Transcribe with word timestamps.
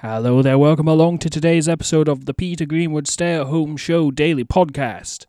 Hello 0.00 0.42
there, 0.42 0.56
welcome 0.56 0.86
along 0.86 1.18
to 1.18 1.28
today's 1.28 1.68
episode 1.68 2.06
of 2.06 2.24
the 2.24 2.32
Peter 2.32 2.64
Greenwood 2.64 3.08
Stay 3.08 3.34
at 3.34 3.48
Home 3.48 3.76
Show 3.76 4.12
Daily 4.12 4.44
Podcast. 4.44 5.26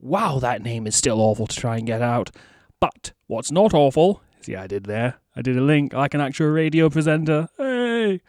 Wow, 0.00 0.40
that 0.40 0.64
name 0.64 0.88
is 0.88 0.96
still 0.96 1.20
awful 1.20 1.46
to 1.46 1.54
try 1.54 1.76
and 1.76 1.86
get 1.86 2.02
out. 2.02 2.32
But 2.80 3.12
what's 3.28 3.52
not 3.52 3.72
awful, 3.72 4.20
see, 4.40 4.56
I 4.56 4.66
did 4.66 4.86
there, 4.86 5.20
I 5.36 5.42
did 5.42 5.56
a 5.56 5.60
link 5.60 5.92
like 5.92 6.12
an 6.12 6.20
actual 6.20 6.48
radio 6.48 6.90
presenter. 6.90 7.46
Hey! 7.56 8.20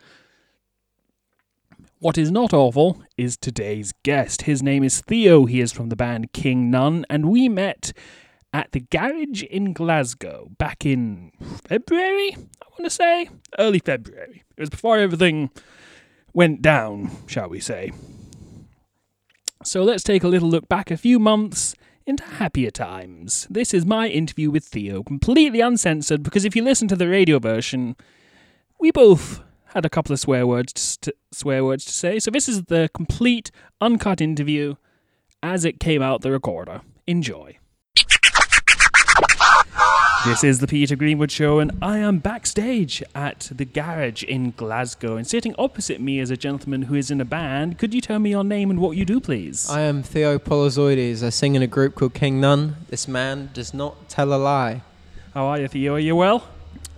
What 1.97 2.19
is 2.19 2.29
not 2.29 2.53
awful 2.53 3.01
is 3.17 3.35
today's 3.35 3.91
guest. 4.03 4.43
His 4.43 4.61
name 4.61 4.83
is 4.83 5.01
Theo. 5.01 5.45
He 5.45 5.61
is 5.61 5.71
from 5.71 5.89
the 5.89 5.95
band 5.95 6.31
King 6.31 6.69
Nun, 6.69 7.07
and 7.09 7.27
we 7.27 7.49
met 7.49 7.91
at 8.53 8.71
the 8.71 8.81
garage 8.81 9.41
in 9.41 9.73
Glasgow 9.73 10.51
back 10.59 10.85
in 10.85 11.31
February, 11.67 12.37
want 12.78 12.85
to 12.85 12.89
say. 12.89 13.29
Early 13.57 13.79
February. 13.79 14.44
It 14.57 14.60
was 14.60 14.69
before 14.69 14.97
everything 14.97 15.49
went 16.34 16.61
down, 16.61 17.11
shall 17.27 17.49
we 17.49 17.59
say. 17.59 17.91
So 19.63 19.84
let's 19.84 20.03
take 20.03 20.23
a 20.23 20.27
little 20.27 20.49
look 20.49 20.67
back 20.67 20.91
a 20.91 20.98
few 20.98 21.17
months 21.17 21.75
into 22.05 22.23
happier 22.23 22.70
times. 22.70 23.48
This 23.49 23.73
is 23.73 23.85
my 23.85 24.07
interview 24.07 24.51
with 24.51 24.65
Theo, 24.65 25.01
completely 25.01 25.59
uncensored, 25.59 26.21
because 26.21 26.45
if 26.45 26.55
you 26.55 26.63
listen 26.63 26.88
to 26.89 26.95
the 26.95 27.07
radio 27.07 27.39
version, 27.39 27.95
we 28.79 28.91
both 28.91 29.41
had 29.73 29.85
a 29.85 29.89
couple 29.89 30.13
of 30.13 30.20
swear 30.20 30.45
words 30.45 30.98
to 30.98 31.13
swear 31.31 31.65
words 31.65 31.85
to 31.85 31.91
say. 31.91 32.20
So 32.20 32.29
this 32.29 32.48
is 32.48 32.65
the 32.65 32.89
complete 32.93 33.49
uncut 33.81 34.21
interview 34.21 34.76
as 35.41 35.65
it 35.65 35.79
came 35.79 36.01
out 36.01 36.21
the 36.21 36.31
recorder. 36.31 36.81
Enjoy. 37.07 37.57
This 40.25 40.43
is 40.43 40.57
the 40.57 40.65
Peter 40.65 40.95
Greenwood 40.95 41.29
Show, 41.29 41.59
and 41.59 41.71
I 41.84 41.99
am 41.99 42.17
backstage 42.17 43.03
at 43.13 43.52
the 43.53 43.63
garage 43.63 44.23
in 44.23 44.51
Glasgow. 44.57 45.17
And 45.17 45.27
sitting 45.27 45.53
opposite 45.59 46.01
me 46.01 46.20
is 46.20 46.31
a 46.31 46.35
gentleman 46.35 46.81
who 46.81 46.95
is 46.95 47.11
in 47.11 47.21
a 47.21 47.25
band. 47.25 47.77
Could 47.77 47.93
you 47.93 48.01
tell 48.01 48.17
me 48.17 48.31
your 48.31 48.43
name 48.43 48.71
and 48.71 48.79
what 48.79 48.98
you 48.98 49.05
do, 49.05 49.20
please? 49.20 49.70
I 49.70 49.81
am 49.81 50.01
Theo 50.01 50.40
Polyzoides. 50.40 51.21
I 51.21 51.29
sing 51.29 51.53
in 51.53 51.62
a 51.62 51.68
group 51.68 51.93
called 51.93 52.15
King 52.15 52.41
Nun. 52.41 52.76
This 52.90 53.07
man 53.07 53.51
does 53.53 53.71
not 53.71 54.09
tell 54.09 54.34
a 54.34 54.35
lie. 54.35 54.81
How 55.35 55.46
are 55.46 55.59
you, 55.59 55.68
Theo? 55.68 55.93
Are 55.93 55.99
you 55.99 56.15
well? 56.15 56.48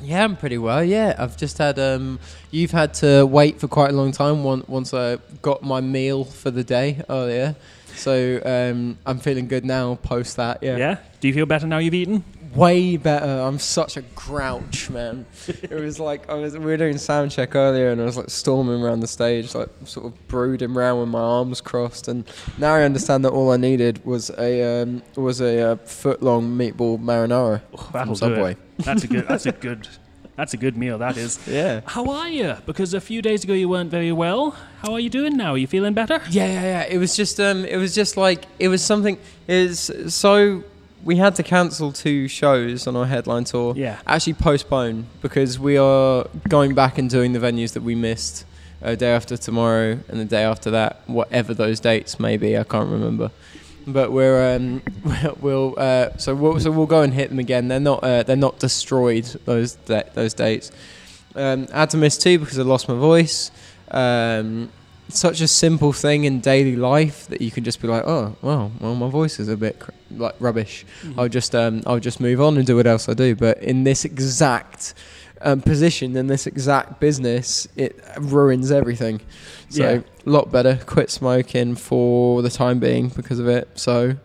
Yeah, 0.02 0.24
I'm 0.24 0.38
pretty 0.38 0.58
well. 0.58 0.82
Yeah, 0.82 1.14
I've 1.20 1.36
just 1.36 1.58
had. 1.58 1.78
Um, 1.78 2.20
you've 2.50 2.72
had 2.72 2.94
to 2.96 3.26
wait 3.26 3.60
for 3.60 3.68
quite 3.68 3.90
a 3.90 3.94
long 3.94 4.14
time. 4.14 4.44
Once 4.44 4.94
I 4.94 5.18
got 5.42 5.62
my 5.64 5.82
meal 5.82 6.24
for 6.24 6.50
the 6.50 6.64
day 6.64 7.04
earlier, 7.10 7.58
so 7.94 8.40
um, 8.46 8.98
I'm 9.06 9.20
feeling 9.20 9.50
good 9.50 9.66
now. 9.66 9.96
Post 9.96 10.38
that, 10.38 10.64
yeah. 10.64 10.78
Yeah? 10.78 10.98
Do 11.20 11.28
you 11.28 11.34
feel 11.34 11.46
better 11.46 11.68
now 11.68 11.80
you've 11.80 11.94
eaten? 11.94 12.24
Way 12.56 12.98
better. 12.98 13.26
I'm 13.26 13.60
such 13.60 13.98
a 13.98 14.02
grouch, 14.16 14.90
man. 14.90 15.26
it 15.48 15.72
was 15.72 16.00
like 16.00 16.30
I 16.30 16.34
was. 16.36 16.58
We 16.58 16.66
were 16.66 16.78
doing 16.78 16.98
sound 16.98 17.32
check 17.32 17.56
earlier, 17.56 17.92
and 17.92 18.02
I 18.02 18.06
was 18.06 18.18
like 18.18 18.30
storming 18.30 18.84
around 18.84 19.02
the 19.02 19.08
stage, 19.08 19.54
like 19.56 19.70
sort 19.86 20.08
of 20.08 20.28
brooding 20.28 20.72
around 20.76 21.00
with 21.00 21.10
my 21.10 21.20
arms 21.20 21.62
crossed. 21.62 22.08
And 22.08 22.30
now 22.58 22.74
I 22.74 22.84
understand 22.84 23.26
that 23.26 23.32
all 23.32 23.52
I 23.52 23.58
needed 23.58 24.06
was 24.06 24.30
a 24.38 24.82
um, 24.82 25.04
was 25.16 25.42
a 25.42 25.72
uh, 25.72 25.76
foot 25.78 26.22
long 26.24 26.58
meatball 26.58 27.00
marinara 27.00 27.62
Oh, 27.74 27.78
from 27.78 28.16
Subway. 28.16 28.56
That's 28.78 29.04
a 29.04 29.08
good. 29.08 29.28
That's 29.28 29.46
a 29.46 29.52
good. 29.68 29.88
That's 30.36 30.54
a 30.54 30.58
good 30.58 30.78
meal. 30.78 31.00
That 31.00 31.18
is. 31.18 31.40
Yeah. 31.48 31.82
How 31.86 32.08
are 32.12 32.30
you? 32.30 32.58
Because 32.68 32.94
a 32.94 33.02
few 33.02 33.24
days 33.24 33.44
ago 33.44 33.54
you 33.54 33.68
weren't 33.68 33.90
very 33.90 34.12
well. 34.12 34.52
How 34.84 34.94
are 34.94 35.00
you 35.00 35.10
doing 35.10 35.36
now? 35.36 35.54
Are 35.54 35.58
you 35.58 35.66
feeling 35.66 35.96
better? 35.96 36.22
Yeah, 36.30 36.46
yeah, 36.46 36.62
yeah. 36.62 36.84
It 36.84 37.00
was 37.00 37.16
just, 37.16 37.40
um, 37.40 37.66
it 37.66 37.78
was 37.78 37.96
just 37.96 38.18
like, 38.18 38.46
it 38.60 38.68
was 38.68 38.84
something. 38.84 39.18
Is 39.48 39.92
so 40.10 40.64
we 41.08 41.16
had 41.16 41.36
to 41.36 41.42
cancel 41.42 41.94
two 41.94 42.28
shows 42.28 42.86
on 42.86 42.98
our 42.98 43.06
headline 43.06 43.46
tour. 43.46 43.74
Yeah. 43.78 43.98
Actually, 44.06 44.34
postpone 44.34 45.06
because 45.22 45.58
we 45.58 45.78
are 45.78 46.28
going 46.50 46.76
back 46.76 46.98
and 46.98 47.10
doing 47.10 47.32
the 47.32 47.40
venues 47.40 47.72
that 47.74 47.82
we 47.82 47.96
missed. 47.96 48.46
Uh, 48.80 48.94
day 48.94 49.10
after 49.10 49.36
tomorrow 49.36 49.98
and 50.08 50.20
the 50.20 50.26
day 50.26 50.44
after 50.44 50.70
that, 50.70 51.02
whatever 51.08 51.52
those 51.52 51.80
dates 51.80 52.20
may 52.20 52.38
be, 52.38 52.56
I 52.56 52.64
can't 52.64 52.92
remember. 52.92 53.32
But 53.88 54.12
we're 54.12 54.56
um, 54.56 54.84
we'll 55.40 55.74
uh, 55.78 56.16
so 56.18 56.36
we'll 56.36 56.60
so 56.60 56.70
we'll 56.70 56.86
go 56.86 57.02
and 57.02 57.12
hit 57.12 57.30
them 57.30 57.40
again. 57.40 57.70
They're 57.70 57.80
not 57.80 58.04
uh, 58.04 58.22
they're 58.22 58.36
not 58.36 58.60
destroyed 58.60 59.24
those 59.46 59.78
those 59.86 60.34
dates. 60.36 60.72
Um, 61.36 61.68
I 61.74 61.80
had 61.80 61.90
to 61.92 61.98
miss 61.98 62.18
two 62.20 62.38
because 62.38 62.60
I 62.60 62.64
lost 62.64 62.88
my 62.88 62.96
voice. 62.96 63.50
Um, 63.90 64.70
such 65.10 65.42
a 65.42 65.48
simple 65.48 65.94
thing 65.94 66.26
in 66.26 66.40
daily 66.40 66.76
life 66.76 67.28
that 67.28 67.42
you 67.42 67.52
can 67.52 67.64
just 67.64 67.82
be 67.82 67.88
like, 67.88 68.04
oh, 68.06 68.36
well, 68.42 68.72
well, 68.80 68.96
my 68.96 69.10
voice 69.10 69.40
is 69.40 69.48
a 69.48 69.56
bit 69.58 69.80
cr- 69.80 69.92
like 70.12 70.36
rubbish. 70.40 70.86
Mm-hmm. 71.04 71.20
I'll 71.20 71.30
just 71.30 71.56
um, 71.56 71.82
I'll 71.86 72.00
just 72.00 72.20
move 72.20 72.42
on 72.42 72.58
and 72.58 72.66
do 72.68 72.76
what 72.76 72.88
else 72.88 73.08
I 73.10 73.14
do. 73.14 73.36
But 73.36 73.62
in 73.64 73.84
this 73.84 74.06
exact 74.06 74.94
um, 75.42 75.62
position, 75.62 76.16
in 76.18 76.28
this 76.28 76.48
exact 76.48 77.00
business, 77.00 77.68
it 77.76 78.00
ruins 78.20 78.72
everything. 78.72 79.22
So 79.70 79.84
Yeah. 79.84 80.00
a 80.26 80.30
lot 80.30 80.52
better. 80.52 80.80
Quit 80.86 81.10
smoking 81.10 81.76
for 81.76 82.42
the 82.42 82.50
time 82.50 82.80
being 82.80 83.10
because 83.10 83.40
of 83.40 83.48
it. 83.48 83.68
So 83.76 84.16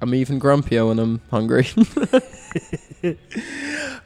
I'm 0.00 0.14
even 0.14 0.38
grumpier 0.40 0.86
when 0.88 0.98
I'm 0.98 1.20
hungry. 1.30 1.66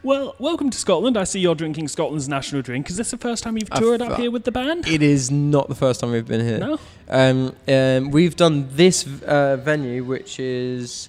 Well, 0.05 0.35
welcome 0.41 0.69
to 0.71 0.79
Scotland. 0.79 1.17
I 1.17 1.23
see 1.23 1.39
you're 1.39 1.55
drinking 1.55 1.87
Scotland's 1.87 2.29
national 2.29 2.63
drink. 2.63 2.91
Is 2.91 2.97
this 2.97 3.13
the 3.13 3.17
first 3.19 3.45
time 3.45 3.57
you've 3.57 3.69
I've- 3.71 3.81
toured 3.81 4.03
up 4.03 4.19
here 4.19 4.33
with 4.33 4.43
the 4.43 4.51
band? 4.51 4.89
it 4.89 5.01
is 5.01 5.31
not 5.31 5.69
the 5.69 5.77
first 5.77 6.01
time 6.01 6.11
we've 6.11 6.27
been 6.27 6.45
here. 6.45 6.59
No. 6.59 6.81
Um, 7.09 7.55
um, 7.69 8.11
we've 8.11 8.35
done 8.35 8.69
this 8.73 9.07
uh, 9.23 9.59
venue, 9.59 10.03
which 10.03 10.41
is, 10.41 11.09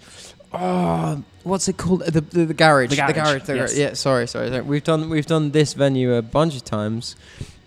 oh, 0.52 1.24
what's 1.42 1.68
it 1.68 1.78
called? 1.78 2.06
The 2.06 2.22
the, 2.22 2.46
the 2.46 2.54
garage. 2.54 2.92
The 2.92 3.14
garage, 3.14 3.44
the 3.44 3.56
yes. 3.56 3.76
Yeah, 3.76 3.94
sorry, 3.94 4.28
sorry, 4.28 4.50
sorry. 4.50 4.62
We've 4.62 4.84
done 4.84 5.10
we've 5.10 5.26
done 5.26 5.52
this 5.52 5.74
venue 5.74 6.14
a 6.14 6.22
bunch 6.22 6.56
of 6.56 6.64
times. 6.64 7.16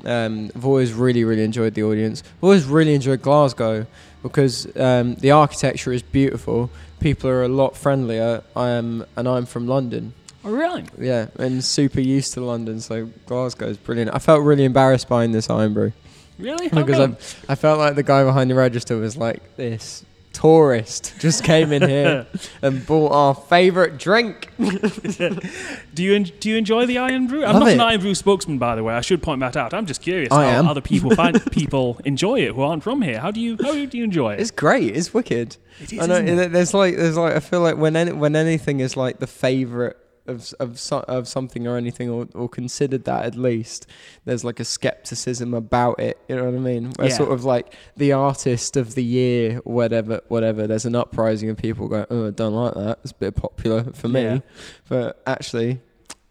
Um, 0.04 0.52
I've 0.54 0.64
always 0.64 0.92
really 0.92 1.24
really 1.24 1.42
enjoyed 1.42 1.74
the 1.74 1.82
audience. 1.82 2.22
I've 2.38 2.44
always 2.44 2.66
really 2.66 2.94
enjoyed 2.94 3.22
Glasgow 3.22 3.86
because 4.22 4.68
um, 4.76 5.16
the 5.16 5.32
architecture 5.32 5.92
is 5.92 6.02
beautiful. 6.02 6.70
People 7.00 7.30
are 7.30 7.42
a 7.42 7.48
lot 7.48 7.76
friendlier. 7.76 8.44
I 8.54 8.68
am, 8.68 9.04
and 9.16 9.26
I'm 9.26 9.44
from 9.46 9.66
London. 9.66 10.14
Oh, 10.46 10.52
really? 10.52 10.84
Yeah, 10.96 11.26
and 11.40 11.62
super 11.64 12.00
used 12.00 12.34
to 12.34 12.40
London, 12.40 12.80
so 12.80 13.10
Glasgow 13.26 13.66
is 13.66 13.76
brilliant. 13.76 14.14
I 14.14 14.20
felt 14.20 14.42
really 14.44 14.64
embarrassed 14.64 15.08
buying 15.08 15.32
this 15.32 15.50
Irn 15.50 15.74
Bru 15.74 15.92
Really? 16.38 16.68
How 16.68 16.82
because 16.84 16.98
come? 16.98 17.16
I, 17.48 17.52
I 17.52 17.54
felt 17.56 17.78
like 17.80 17.96
the 17.96 18.02
guy 18.04 18.22
behind 18.22 18.50
the 18.50 18.54
register 18.54 18.96
was 18.96 19.16
like 19.16 19.56
this 19.56 20.04
tourist 20.32 21.14
just 21.18 21.42
came 21.42 21.72
in 21.72 21.80
here 21.80 22.26
and 22.62 22.86
bought 22.86 23.10
our 23.10 23.34
favourite 23.34 23.96
drink. 23.98 24.50
Do 24.58 26.02
you 26.02 26.14
en- 26.14 26.30
do 26.38 26.50
you 26.50 26.56
enjoy 26.58 26.84
the 26.84 26.98
Irn 26.98 27.26
Bru? 27.26 27.42
I'm 27.42 27.54
Love 27.54 27.62
not 27.62 27.72
an 27.72 27.80
it. 27.80 27.94
Irn 27.94 28.00
Bru 28.02 28.14
spokesman, 28.14 28.58
by 28.58 28.76
the 28.76 28.84
way. 28.84 28.94
I 28.94 29.00
should 29.00 29.22
point 29.22 29.40
that 29.40 29.56
out. 29.56 29.72
I'm 29.72 29.86
just 29.86 30.02
curious 30.02 30.30
I 30.30 30.44
how 30.44 30.58
am. 30.58 30.68
other 30.68 30.82
people 30.82 31.10
find 31.16 31.42
people 31.52 31.98
enjoy 32.04 32.40
it 32.40 32.52
who 32.54 32.60
aren't 32.60 32.82
from 32.82 33.00
here. 33.02 33.18
How 33.18 33.30
do 33.30 33.40
you 33.40 33.56
how 33.60 33.72
do 33.72 33.98
you 33.98 34.04
enjoy 34.04 34.34
it? 34.34 34.40
It's 34.40 34.50
great. 34.50 34.94
It's 34.94 35.12
wicked. 35.14 35.56
It 35.80 35.94
is, 35.94 35.98
I 36.00 36.06
know. 36.06 36.16
it? 36.16 36.52
There's 36.52 36.74
like 36.74 36.96
there's 36.96 37.16
like 37.16 37.34
I 37.34 37.40
feel 37.40 37.62
like 37.62 37.78
when 37.78 37.96
any, 37.96 38.12
when 38.12 38.36
anything 38.36 38.80
is 38.80 38.96
like 38.96 39.18
the 39.18 39.26
favourite 39.26 39.96
of 40.28 40.52
of 40.60 40.80
of 41.08 41.28
something 41.28 41.66
or 41.66 41.76
anything 41.76 42.08
or, 42.10 42.26
or 42.34 42.48
considered 42.48 43.04
that 43.04 43.24
at 43.24 43.34
least 43.36 43.86
there's 44.24 44.44
like 44.44 44.60
a 44.60 44.64
skepticism 44.64 45.54
about 45.54 45.98
it 46.00 46.18
you 46.28 46.36
know 46.36 46.44
what 46.44 46.54
i 46.54 46.58
mean 46.58 46.92
where 46.96 47.08
Yeah. 47.08 47.14
sort 47.16 47.32
of 47.32 47.44
like 47.44 47.74
the 47.96 48.12
artist 48.12 48.76
of 48.76 48.94
the 48.94 49.04
year 49.04 49.56
whatever 49.64 50.20
whatever 50.28 50.66
there's 50.66 50.84
an 50.86 50.94
uprising 50.94 51.50
of 51.50 51.56
people 51.56 51.88
going 51.88 52.06
oh 52.10 52.28
i 52.28 52.30
don't 52.30 52.54
like 52.54 52.74
that 52.74 52.98
it's 53.02 53.12
a 53.12 53.16
bit 53.16 53.34
popular 53.36 53.84
for 53.94 54.08
me 54.08 54.22
Yeah. 54.22 54.38
but 54.88 55.22
actually 55.26 55.80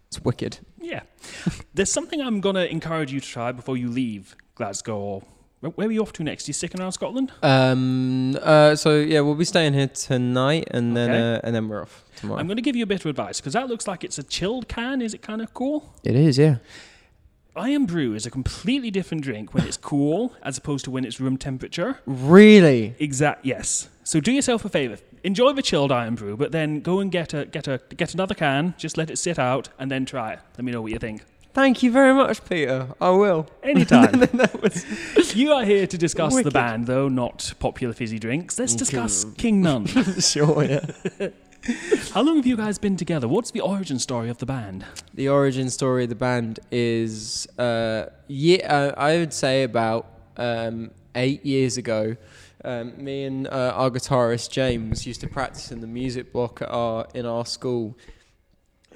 it's 0.08 0.22
wicked 0.24 0.58
Yeah. 0.80 1.00
There's 1.74 1.90
something 1.90 2.20
I'm 2.20 2.40
going 2.40 2.54
to 2.54 2.70
encourage 2.70 3.12
you 3.12 3.18
to 3.20 3.26
try 3.26 3.50
before 3.50 3.76
you 3.76 3.88
leave 3.88 4.36
Glasgow. 4.54 4.96
Or 4.96 5.22
where 5.60 5.88
are 5.88 5.90
you 5.92 6.00
off 6.02 6.12
to 6.14 6.22
next? 6.22 6.46
you 6.48 6.54
sticking 6.54 6.80
around 6.80 6.92
Scotland? 6.92 7.32
um 7.42 8.36
uh 8.42 8.76
so 8.76 8.96
yeah 8.98 9.20
we'll 9.20 9.34
be 9.34 9.44
staying 9.44 9.74
here 9.74 9.88
tonight 9.88 10.68
and 10.70 10.96
then 10.96 11.10
Okay. 11.10 11.34
uh, 11.36 11.40
and 11.44 11.54
then 11.54 11.68
we're 11.68 11.82
off 11.82 12.04
tomorrow 12.16 12.38
I'm 12.40 12.46
going 12.46 12.56
to 12.56 12.62
give 12.62 12.76
you 12.76 12.84
a 12.84 12.86
bit 12.86 13.00
of 13.00 13.06
advice 13.06 13.40
because 13.40 13.54
that 13.54 13.68
looks 13.68 13.86
like 13.88 14.04
it's 14.04 14.18
a 14.18 14.22
chilled 14.22 14.68
can. 14.68 15.00
Is 15.02 15.12
it 15.14 15.22
kind 15.22 15.40
of 15.42 15.52
cool? 15.54 15.94
it 16.04 16.14
is 16.14 16.38
yeah 16.38 16.56
Irn 17.58 17.86
Bru 17.86 18.12
is 18.14 18.26
a 18.26 18.30
completely 18.30 18.90
different 18.90 19.24
drink 19.24 19.54
when 19.54 19.64
it's 19.66 19.78
cool 19.78 20.34
as 20.42 20.58
opposed 20.58 20.84
to 20.84 20.90
when 20.90 21.06
it's 21.06 21.18
room 21.20 21.38
temperature. 21.38 21.98
really 22.04 22.94
Exact. 22.98 23.46
Yes. 23.46 23.88
So 24.04 24.20
do 24.20 24.30
yourself 24.30 24.64
a 24.66 24.68
favor. 24.68 24.98
Enjoy 25.24 25.52
the 25.54 25.62
chilled 25.62 25.90
Irn 25.90 26.16
Bru, 26.16 26.36
but 26.36 26.52
then 26.52 26.80
go 26.80 27.00
and 27.00 27.10
get 27.10 27.32
a 27.32 27.46
get 27.46 27.66
a 27.66 27.80
get 27.96 28.12
another 28.12 28.34
can. 28.34 28.74
Just 28.76 28.98
let 28.98 29.10
it 29.10 29.16
sit 29.16 29.38
out 29.38 29.70
and 29.78 29.90
then 29.90 30.04
try 30.04 30.34
it. 30.34 30.40
Let 30.58 30.64
me 30.66 30.70
know 30.72 30.82
what 30.82 30.92
you 30.92 30.98
think. 30.98 31.22
Thank 31.56 31.82
you 31.82 31.90
very 31.90 32.12
much 32.12 32.44
peter 32.44 32.88
i 33.00 33.10
will 33.10 33.46
Anytime. 33.62 34.20
that 34.42 34.62
was 34.62 35.34
you 35.34 35.52
are 35.52 35.64
here 35.64 35.86
to 35.86 35.98
discuss 35.98 36.32
the 36.42 36.50
band, 36.50 36.86
though, 36.86 37.08
not 37.08 37.52
popular 37.58 37.92
fizzy 37.94 38.18
drinks. 38.18 38.58
Let's 38.58 38.74
discuss 38.74 39.24
King 39.36 39.60
Nun. 39.62 39.86
sure 40.20 40.62
yeah 40.64 41.28
How 42.12 42.22
long 42.22 42.36
have 42.36 42.46
you 42.46 42.56
guys 42.56 42.78
been 42.78 42.96
together? 42.96 43.26
What's 43.26 43.50
the 43.50 43.60
origin 43.60 43.98
story 43.98 44.28
of 44.30 44.38
the 44.38 44.46
band? 44.46 44.84
The 45.14 45.28
origin 45.28 45.68
story 45.68 46.04
of 46.04 46.10
the 46.10 46.14
band 46.14 46.60
is, 46.70 47.48
uh, 47.58 48.06
yeah, 48.28 48.72
uh, 48.72 48.94
I 48.96 49.16
would 49.16 49.32
say 49.32 49.64
about 49.64 50.06
um, 50.36 50.92
eight 51.16 51.44
years 51.44 51.76
ago. 51.76 52.16
Um, 52.64 53.02
me 53.02 53.24
and 53.24 53.48
uh, 53.48 53.72
our 53.74 53.90
guitarist 53.90 54.50
James 54.50 55.06
used 55.06 55.20
to 55.22 55.28
practice 55.28 55.72
in 55.72 55.80
the 55.80 55.86
music 55.88 56.32
block 56.32 56.62
at 56.62 56.68
our 56.70 57.06
in 57.14 57.26
our 57.26 57.46
school, 57.46 57.96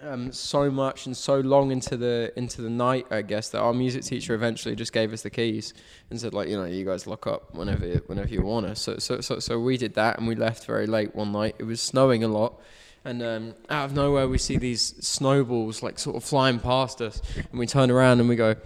um, 0.03 0.33
so 0.33 0.71
much 0.71 1.07
and 1.07 1.17
so 1.17 1.41
long 1.41 1.71
into 1.71 1.97
the 1.97 2.33
into 2.37 2.63
the 2.63 2.71
night, 2.71 3.07
I 3.11 3.23
guess, 3.23 3.51
that 3.51 3.61
our 3.61 3.73
music 3.75 4.05
teacher 4.05 4.35
eventually 4.35 4.75
just 4.75 4.93
gave 4.93 5.13
us 5.13 5.23
the 5.23 5.31
keys 5.31 5.75
and 6.11 6.21
said, 6.21 6.33
like, 6.35 6.49
you 6.49 6.57
know, 6.57 6.65
you 6.65 6.85
guys 6.85 7.07
lock 7.07 7.27
up 7.27 7.55
whenever 7.55 7.87
whenever 8.07 8.29
you 8.29 8.43
want 8.43 8.67
to. 8.67 8.75
So 8.77 8.99
so 8.99 9.21
so 9.21 9.39
so 9.39 9.59
we 9.61 9.77
did 9.77 9.95
that, 9.95 10.19
and 10.19 10.27
we 10.29 10.35
left 10.35 10.65
very 10.65 10.87
late 10.87 11.15
one 11.15 11.33
night. 11.33 11.57
It 11.59 11.65
was 11.65 11.81
snowing 11.81 12.25
a 12.25 12.29
lot. 12.29 12.61
And 13.03 13.23
um, 13.23 13.55
out 13.71 13.87
of 13.87 13.95
nowhere, 13.95 14.29
we 14.29 14.37
see 14.37 14.59
these 14.59 14.95
snowballs 15.07 15.83
like 15.83 15.99
sort 15.99 16.17
of 16.17 16.25
flying 16.25 16.59
past 16.59 17.01
us, 17.01 17.23
and 17.37 17.59
we 17.59 17.67
turn 17.67 17.91
around 17.91 18.21
and 18.21 18.29
we 18.29 18.37
go, 18.37 18.57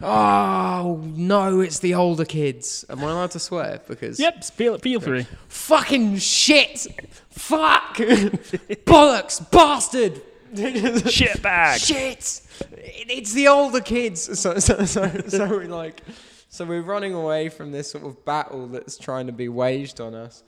"Oh 0.00 1.00
no, 1.04 1.60
it's 1.60 1.80
the 1.80 1.94
older 1.94 2.24
kids." 2.24 2.84
Am 2.88 3.00
I 3.00 3.10
allowed 3.10 3.32
to 3.32 3.38
swear? 3.40 3.80
Because 3.88 4.20
Yep, 4.20 4.44
feel 4.44 4.78
feel 4.78 5.00
free. 5.00 5.26
fucking 5.48 6.18
shit, 6.18 6.86
fuck, 7.28 7.96
bollocks, 7.96 9.50
bastard, 9.50 10.22
Shit 11.10 11.42
bag. 11.42 11.80
shit. 11.80 12.40
It- 12.72 13.10
It's 13.10 13.32
the 13.32 13.48
older 13.48 13.80
kids. 13.80 14.26
So 14.38 14.58
so 14.58 14.84
so 14.84 15.10
so 15.28 15.58
we 15.58 15.66
like, 15.66 16.02
so 16.48 16.64
we're 16.64 16.82
running 16.82 17.14
away 17.14 17.48
from 17.48 17.72
this 17.72 17.90
sort 17.90 18.04
of 18.04 18.24
battle 18.24 18.66
that's 18.68 18.96
trying 18.98 19.26
to 19.26 19.32
be 19.32 19.48
waged 19.48 20.00
on 20.00 20.14
us, 20.14 20.42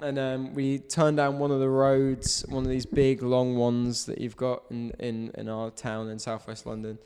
and 0.00 0.18
um, 0.18 0.54
we 0.54 0.78
turn 0.78 1.16
down 1.16 1.38
one 1.38 1.50
of 1.50 1.60
the 1.60 1.68
roads, 1.68 2.44
one 2.48 2.64
of 2.64 2.70
these 2.70 2.86
big 2.86 3.22
long 3.22 3.56
ones 3.56 4.06
that 4.06 4.20
you've 4.20 4.36
got 4.36 4.62
in 4.70 4.90
in 4.98 5.30
in 5.36 5.48
our 5.48 5.70
town 5.70 6.08
in 6.08 6.18
southwest 6.18 6.66
London. 6.66 6.98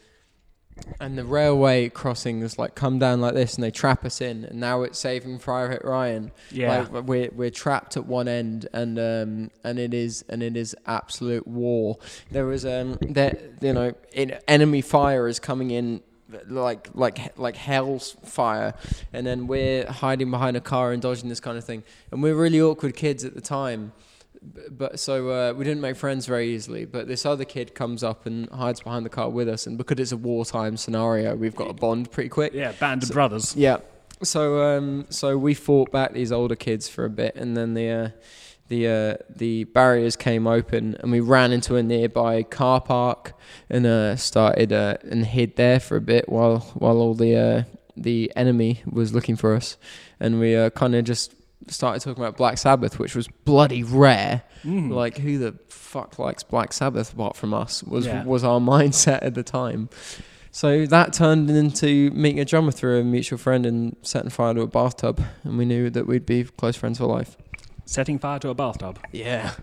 And 1.00 1.16
the 1.16 1.24
railway 1.24 1.88
crossings 1.88 2.58
like 2.58 2.74
come 2.74 2.98
down 2.98 3.20
like 3.20 3.34
this, 3.34 3.54
and 3.54 3.64
they 3.64 3.70
trap 3.70 4.04
us 4.04 4.20
in. 4.20 4.44
And 4.44 4.60
now 4.60 4.82
it's 4.82 4.98
Saving 4.98 5.38
Private 5.38 5.82
Ryan. 5.84 6.32
Yeah. 6.50 6.86
Like 6.90 7.04
we're 7.04 7.30
we're 7.32 7.50
trapped 7.50 7.96
at 7.96 8.06
one 8.06 8.28
end, 8.28 8.68
and 8.72 8.98
um 8.98 9.50
and 9.64 9.78
it 9.78 9.94
is 9.94 10.24
and 10.28 10.42
it 10.42 10.56
is 10.56 10.76
absolute 10.86 11.46
war. 11.46 11.98
There 12.30 12.46
was 12.46 12.64
um 12.66 12.98
that 13.02 13.40
you 13.60 13.72
know 13.72 13.94
in, 14.12 14.38
enemy 14.48 14.80
fire 14.80 15.28
is 15.28 15.38
coming 15.38 15.70
in 15.70 16.02
like 16.46 16.88
like 16.94 17.38
like 17.38 17.56
hell's 17.56 18.16
fire, 18.24 18.74
and 19.12 19.26
then 19.26 19.46
we're 19.46 19.86
hiding 19.86 20.30
behind 20.30 20.56
a 20.56 20.60
car 20.60 20.92
and 20.92 21.00
dodging 21.00 21.28
this 21.28 21.40
kind 21.40 21.56
of 21.56 21.64
thing. 21.64 21.82
And 22.10 22.22
we're 22.22 22.36
really 22.36 22.60
awkward 22.60 22.96
kids 22.96 23.24
at 23.24 23.34
the 23.34 23.40
time. 23.40 23.92
But 24.70 25.00
so 25.00 25.30
uh, 25.30 25.52
we 25.52 25.64
didn't 25.64 25.80
make 25.80 25.96
friends 25.96 26.26
very 26.26 26.54
easily. 26.54 26.84
But 26.84 27.08
this 27.08 27.26
other 27.26 27.44
kid 27.44 27.74
comes 27.74 28.02
up 28.02 28.26
and 28.26 28.48
hides 28.50 28.80
behind 28.80 29.04
the 29.04 29.10
car 29.10 29.30
with 29.30 29.48
us, 29.48 29.66
and 29.66 29.76
because 29.78 29.98
it's 29.98 30.12
a 30.12 30.16
wartime 30.16 30.76
scenario, 30.76 31.34
we've 31.36 31.56
got 31.56 31.70
a 31.70 31.74
bond 31.74 32.10
pretty 32.10 32.28
quick. 32.28 32.52
yeah, 32.52 32.72
band 32.72 33.02
of 33.02 33.10
brothers. 33.10 33.54
Yeah. 33.56 33.78
So 34.22 34.62
um, 34.62 35.06
so 35.10 35.38
we 35.38 35.54
fought 35.54 35.92
back 35.92 36.12
these 36.12 36.32
older 36.32 36.56
kids 36.56 36.88
for 36.88 37.04
a 37.04 37.10
bit, 37.10 37.36
and 37.36 37.56
then 37.56 37.74
the 37.74 37.90
uh, 37.90 38.08
the 38.68 38.86
uh, 38.86 39.14
the 39.34 39.64
barriers 39.64 40.16
came 40.16 40.46
open, 40.46 40.96
and 41.00 41.10
we 41.10 41.20
ran 41.20 41.52
into 41.52 41.76
a 41.76 41.82
nearby 41.82 42.42
car 42.42 42.80
park 42.80 43.34
and 43.68 43.86
uh, 43.86 44.16
started 44.16 44.72
uh, 44.72 44.96
and 45.02 45.26
hid 45.26 45.56
there 45.56 45.80
for 45.80 45.96
a 45.96 46.00
bit 46.00 46.28
while 46.28 46.60
while 46.74 46.98
all 46.98 47.14
the 47.14 47.36
uh, 47.36 47.62
the 47.96 48.32
enemy 48.36 48.82
was 48.90 49.14
looking 49.14 49.36
for 49.36 49.54
us, 49.54 49.76
and 50.20 50.38
we 50.38 50.56
uh, 50.56 50.70
kind 50.70 50.94
of 50.94 51.04
just 51.04 51.34
started 51.70 52.00
talking 52.02 52.22
about 52.22 52.36
Black 52.36 52.58
Sabbath, 52.58 52.98
which 52.98 53.14
was 53.14 53.28
bloody 53.44 53.82
rare. 53.82 54.42
Mm. 54.64 54.90
Like 54.90 55.18
who 55.18 55.38
the 55.38 55.58
fuck 55.68 56.18
likes 56.18 56.42
Black 56.42 56.72
Sabbath 56.72 57.12
apart 57.12 57.36
from 57.36 57.54
us 57.54 57.82
was 57.82 58.06
Yeah. 58.06 58.24
was 58.24 58.44
our 58.44 58.60
mindset 58.74 59.20
at 59.22 59.34
the 59.34 59.42
time. 59.42 59.88
So 60.50 60.86
that 60.86 61.12
turned 61.12 61.50
into 61.50 62.10
meeting 62.10 62.40
a 62.40 62.44
drummer 62.44 62.72
through 62.72 63.00
a 63.00 63.04
mutual 63.04 63.38
friend 63.38 63.64
and 63.66 63.96
setting 64.02 64.30
fire 64.30 64.54
to 64.54 64.62
a 64.62 64.66
bathtub, 64.66 65.22
and 65.44 65.58
we 65.58 65.64
knew 65.64 65.90
that 65.90 66.06
we'd 66.06 66.26
be 66.26 66.44
close 66.44 66.74
friends 66.76 66.98
for 66.98 67.04
life. 67.06 67.36
Setting 67.88 68.18
fire 68.18 68.38
to 68.40 68.50
a 68.50 68.54
bathtub. 68.54 68.98
Yeah, 69.12 69.54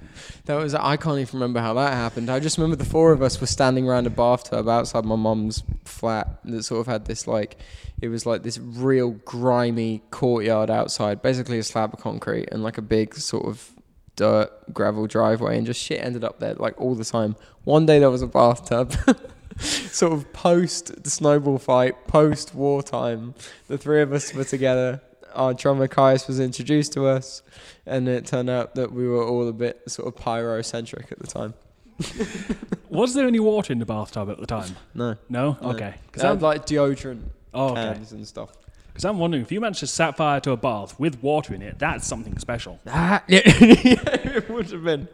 that 0.46 0.56
was. 0.56 0.74
I 0.74 0.98
can't 0.98 1.20
even 1.20 1.40
remember 1.40 1.60
how 1.60 1.76
that 1.76 1.94
happened. 1.94 2.28
I 2.32 2.40
just 2.40 2.58
remember 2.58 2.76
the 2.76 2.84
four 2.84 3.12
of 3.12 3.22
us 3.22 3.40
were 3.40 3.46
standing 3.46 3.88
around 3.88 4.08
a 4.08 4.10
bathtub 4.10 4.68
outside 4.68 5.06
my 5.06 5.16
mum's 5.16 5.62
flat 5.84 6.40
that 6.44 6.64
sort 6.64 6.82
of 6.82 6.88
had 6.88 7.06
this 7.06 7.28
like, 7.28 7.58
it 8.02 8.08
was 8.08 8.26
like 8.26 8.42
this 8.42 8.58
real 8.58 9.12
grimy 9.12 10.02
courtyard 10.10 10.72
outside, 10.72 11.22
basically 11.22 11.60
a 11.60 11.64
slab 11.64 11.94
of 11.94 12.00
concrete 12.00 12.50
and 12.52 12.64
like 12.64 12.80
a 12.80 12.82
big 12.82 13.14
sort 13.14 13.46
of 13.46 13.70
dirt 14.16 14.50
gravel 14.74 15.06
driveway, 15.06 15.56
and 15.56 15.68
just 15.68 15.80
shit 15.80 16.04
ended 16.04 16.24
up 16.24 16.40
there 16.40 16.56
like 16.56 16.82
all 16.82 16.96
the 16.96 17.06
time. 17.06 17.36
One 17.64 17.86
day 17.86 18.00
there 18.00 18.10
was 18.10 18.24
a 18.24 18.28
bathtub. 18.28 18.96
sort 19.60 20.14
of 20.14 20.34
post 20.34 21.04
the 21.04 21.12
snowball 21.12 21.60
fight, 21.60 22.08
post 22.08 22.56
wartime, 22.56 23.36
the 23.68 23.78
three 23.78 24.02
of 24.02 24.12
us 24.14 24.34
were 24.34 24.44
together. 24.44 25.00
Our 25.36 25.54
drummer 25.54 25.88
Caius 25.88 26.28
was 26.28 26.40
introduced 26.40 26.94
to 26.94 27.06
us, 27.08 27.42
and 27.86 28.08
it 28.08 28.26
turned 28.26 28.50
out 28.50 28.76
that 28.76 28.92
we 28.92 29.08
were 29.08 29.24
all 29.24 29.48
a 29.48 29.54
bit 29.54 29.82
sort 29.90 30.08
of 30.08 30.22
pyrocentric 30.24 31.12
at 31.12 31.20
the 31.20 31.28
time. 31.28 31.54
Was 32.90 33.14
there 33.14 33.28
any 33.28 33.40
water 33.40 33.74
in 33.74 33.80
the 33.80 33.86
bathtub 33.86 34.30
at 34.30 34.40
the 34.40 34.46
time? 34.46 34.76
No, 34.94 35.18
No. 35.30 35.58
No. 35.62 35.70
Okay. 35.72 35.96
Because 36.08 36.22
they 36.22 36.28
I'm, 36.28 36.36
had 36.36 36.42
like 36.42 36.66
deodorant 36.66 37.22
oh, 37.54 37.70
okay. 37.70 37.82
cans 37.94 38.12
and 38.12 38.28
stuff. 38.28 38.52
'Cause 38.94 39.04
I'm 39.04 39.18
wondering 39.20 39.44
if 39.44 39.52
you 39.52 39.60
managed 39.60 39.82
to 39.82 39.88
set 39.88 40.16
fire 40.16 40.40
to 40.40 40.52
a 40.52 40.58
bath 40.58 40.98
with 40.98 41.22
water 41.22 41.54
in 41.54 41.62
it, 41.62 41.78
that's 41.78 42.08
something 42.08 42.38
special. 42.38 42.80
Ah, 42.88 43.22
yeah, 43.28 43.42
it 43.46 44.50
would 44.50 44.72
have 44.72 44.86
been. 44.86 45.10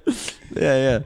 Yeah, 0.56 0.78
yeah. 0.78 1.00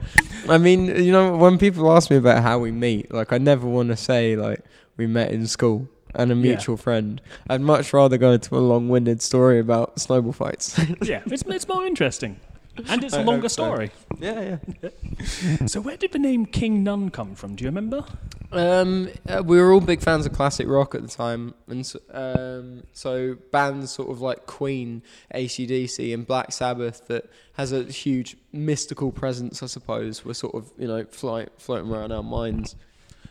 I 0.46 0.58
mean, 0.58 0.84
you 1.02 1.10
know, 1.10 1.34
when 1.38 1.56
people 1.56 1.90
ask 1.90 2.10
me 2.10 2.18
about 2.18 2.42
how 2.42 2.58
we 2.58 2.70
meet, 2.72 3.10
like, 3.14 3.32
I 3.32 3.38
never 3.38 3.66
want 3.66 3.88
to 3.88 3.96
say 3.96 4.36
like 4.36 4.60
we 4.98 5.06
met 5.06 5.30
in 5.30 5.46
school 5.46 5.88
and 6.16 6.32
a 6.32 6.34
Yeah. 6.34 6.40
mutual 6.42 6.76
friend. 6.76 7.20
I'd 7.48 7.60
much 7.60 7.92
rather 7.92 8.18
go 8.18 8.32
into 8.32 8.56
a 8.56 8.60
long-winded 8.60 9.22
story 9.22 9.58
about 9.60 10.00
snowball 10.00 10.32
fights. 10.32 10.78
yeah, 11.02 11.22
it's 11.26 11.42
it's 11.46 11.68
more 11.68 11.84
interesting, 11.86 12.40
and 12.88 13.04
it's 13.04 13.14
I 13.14 13.18
a 13.18 13.20
hope 13.20 13.26
longer 13.28 13.48
so. 13.48 13.62
story. 13.64 13.90
yeah, 14.18 14.56
yeah. 14.82 14.88
So 15.66 15.80
where 15.80 15.96
did 15.96 16.12
the 16.12 16.18
name 16.18 16.46
King 16.46 16.82
Nun 16.82 17.10
come 17.10 17.34
from? 17.34 17.54
Do 17.56 17.64
you 17.64 17.68
remember? 17.68 18.04
Um, 18.52 19.08
uh, 19.28 19.42
we 19.44 19.60
were 19.60 19.72
all 19.72 19.80
big 19.80 20.00
fans 20.00 20.24
of 20.24 20.32
classic 20.32 20.68
rock 20.68 20.94
at 20.94 21.02
the 21.02 21.08
time, 21.08 21.54
and 21.66 21.84
so, 21.84 21.98
um, 22.12 22.84
so 22.92 23.36
bands 23.50 23.90
sort 23.90 24.08
of 24.08 24.20
like 24.20 24.46
Queen, 24.46 25.02
ACDC, 25.34 26.14
and 26.14 26.24
Black 26.26 26.52
Sabbath 26.52 27.06
that 27.08 27.28
has 27.54 27.72
a 27.72 27.82
huge 27.84 28.36
mystical 28.52 29.10
presence, 29.10 29.62
I 29.62 29.66
suppose, 29.66 30.24
were 30.24 30.32
sort 30.34 30.54
of 30.54 30.70
you 30.78 30.86
know 30.86 31.04
fly, 31.06 31.48
floating 31.58 31.90
around 31.90 32.12
our 32.12 32.22
minds. 32.22 32.76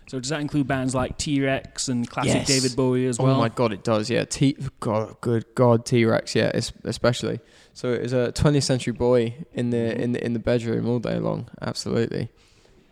So 0.08 0.20
does 0.20 0.30
that 0.30 0.40
include 0.42 0.68
bands 0.68 0.94
like 0.94 1.18
T 1.18 1.42
Rex 1.42 1.88
and 1.88 2.08
classic 2.10 2.34
Yes. 2.34 2.48
David 2.48 2.76
Bowie 2.76 3.08
as 3.08 3.18
well? 3.18 3.34
Oh 3.36 3.40
my 3.40 3.50
god, 3.50 3.74
it 3.74 3.84
does. 3.84 4.10
Yeah, 4.10 4.24
T. 4.26 4.56
God, 4.80 5.16
good 5.22 5.46
God, 5.56 5.86
T 5.86 6.06
Rex. 6.06 6.36
Yeah, 6.36 6.52
es- 6.54 6.74
especially. 6.84 7.40
So 7.74 7.92
it 7.92 8.02
was 8.04 8.14
a 8.14 8.32
20th 8.34 8.64
century 8.64 8.94
boy 8.94 9.34
in 9.54 9.72
the 9.72 10.00
in 10.00 10.12
the 10.12 10.24
in 10.24 10.34
the 10.34 10.40
bedroom 10.40 10.88
all 10.88 11.00
day 11.00 11.18
long. 11.18 11.50
Absolutely, 11.62 12.30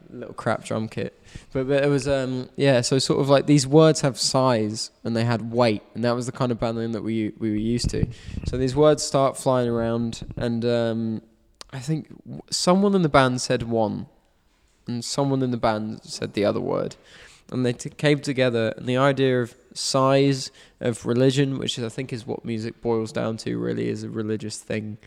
little 0.09 0.33
crap 0.33 0.65
drum 0.65 0.87
kit. 0.89 1.19
But, 1.53 1.67
but 1.67 1.83
it 1.83 1.87
was 1.87 2.07
um 2.07 2.49
yeah. 2.55 2.81
So 2.81 2.97
sort 2.99 3.21
of 3.21 3.29
like 3.29 3.45
these 3.45 3.67
words 3.67 4.01
have 4.01 4.17
size 4.19 4.89
and 5.03 5.15
they 5.15 5.23
had 5.23 5.51
weight, 5.51 5.83
and 5.93 6.03
that 6.03 6.15
was 6.15 6.25
the 6.25 6.31
kind 6.31 6.51
of 6.51 6.59
band 6.59 6.77
name 6.79 6.93
that 6.93 7.03
we 7.03 7.31
we 7.37 7.51
were 7.51 7.55
used 7.55 7.89
to. 7.91 8.07
So 8.47 8.57
these 8.57 8.75
words 8.75 9.03
start 9.03 9.37
flying 9.37 9.69
around, 9.69 10.25
and 10.35 10.65
um, 10.65 11.21
I 11.71 11.79
think 11.79 12.07
someone 12.49 12.95
in 12.95 13.03
the 13.03 13.09
band 13.09 13.39
said 13.39 13.63
one, 13.63 14.07
and 14.87 15.03
someone 15.03 15.41
in 15.41 15.51
the 15.51 15.57
band 15.57 16.01
said 16.03 16.33
the 16.33 16.45
other 16.45 16.59
word. 16.59 16.95
And 17.51 17.65
they 17.65 17.73
t- 17.73 17.89
came 17.89 18.19
together 18.19 18.73
and 18.77 18.85
the 18.87 18.97
idea 18.97 19.41
of 19.41 19.55
size 19.75 20.51
of 20.79 21.03
religion 21.05 21.57
which 21.57 21.79
i 21.79 21.89
think 21.89 22.13
is 22.13 22.27
what 22.27 22.45
music 22.45 22.79
boils 22.81 23.11
down 23.11 23.37
to 23.37 23.57
really 23.57 23.89
is 23.89 24.03
a 24.03 24.09
religious 24.09 24.57
thing. 24.57 24.97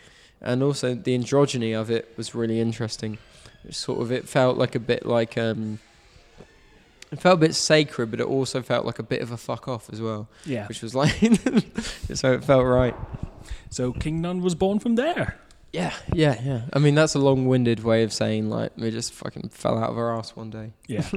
And 0.41 0.63
also 0.63 0.95
the 0.95 1.17
androgyny 1.19 1.79
of 1.79 1.91
it 1.91 2.13
was 2.17 2.35
really 2.35 2.61
interesting. 2.61 3.19
It 3.65 3.75
sort 3.75 4.01
of 4.01 4.13
it 4.13 4.29
felt 4.29 4.57
like 4.59 4.75
a 4.75 4.81
bit 4.81 5.07
like 5.07 5.37
um 5.39 5.79
it 7.13 7.21
felt 7.21 7.39
a 7.39 7.41
bit 7.41 7.55
sacred 7.55 8.11
but 8.11 8.21
it 8.21 8.27
also 8.27 8.63
felt 8.63 8.85
like 8.85 8.99
a 8.99 9.03
bit 9.05 9.23
of 9.23 9.31
a 9.31 9.37
fuck 9.37 9.67
off 9.69 9.89
as 9.93 10.01
well. 10.01 10.29
Yeah. 10.45 10.67
which 10.67 10.83
was 10.83 10.95
like 10.95 11.13
so 12.15 12.33
it 12.33 12.45
felt 12.45 12.65
right. 12.67 12.95
So 13.71 13.93
King 13.93 14.21
Nun 14.21 14.41
was 14.43 14.55
born 14.55 14.79
from 14.79 14.95
there. 14.97 15.39
Yeah 15.77 15.93
yeah 16.13 16.37
yeah 16.45 16.61
i 16.73 16.79
mean 16.79 16.95
that's 16.95 17.15
a 17.15 17.19
long-winded 17.19 17.81
way 17.85 18.03
of 18.03 18.13
saying 18.13 18.49
like 18.57 18.73
we 18.77 18.91
just 18.91 19.13
fucking 19.13 19.49
fell 19.51 19.77
out 19.83 19.91
of 19.91 19.99
our 19.99 20.17
ass 20.19 20.35
one 20.35 20.51
day 20.51 20.73
Yeah. 20.87 21.05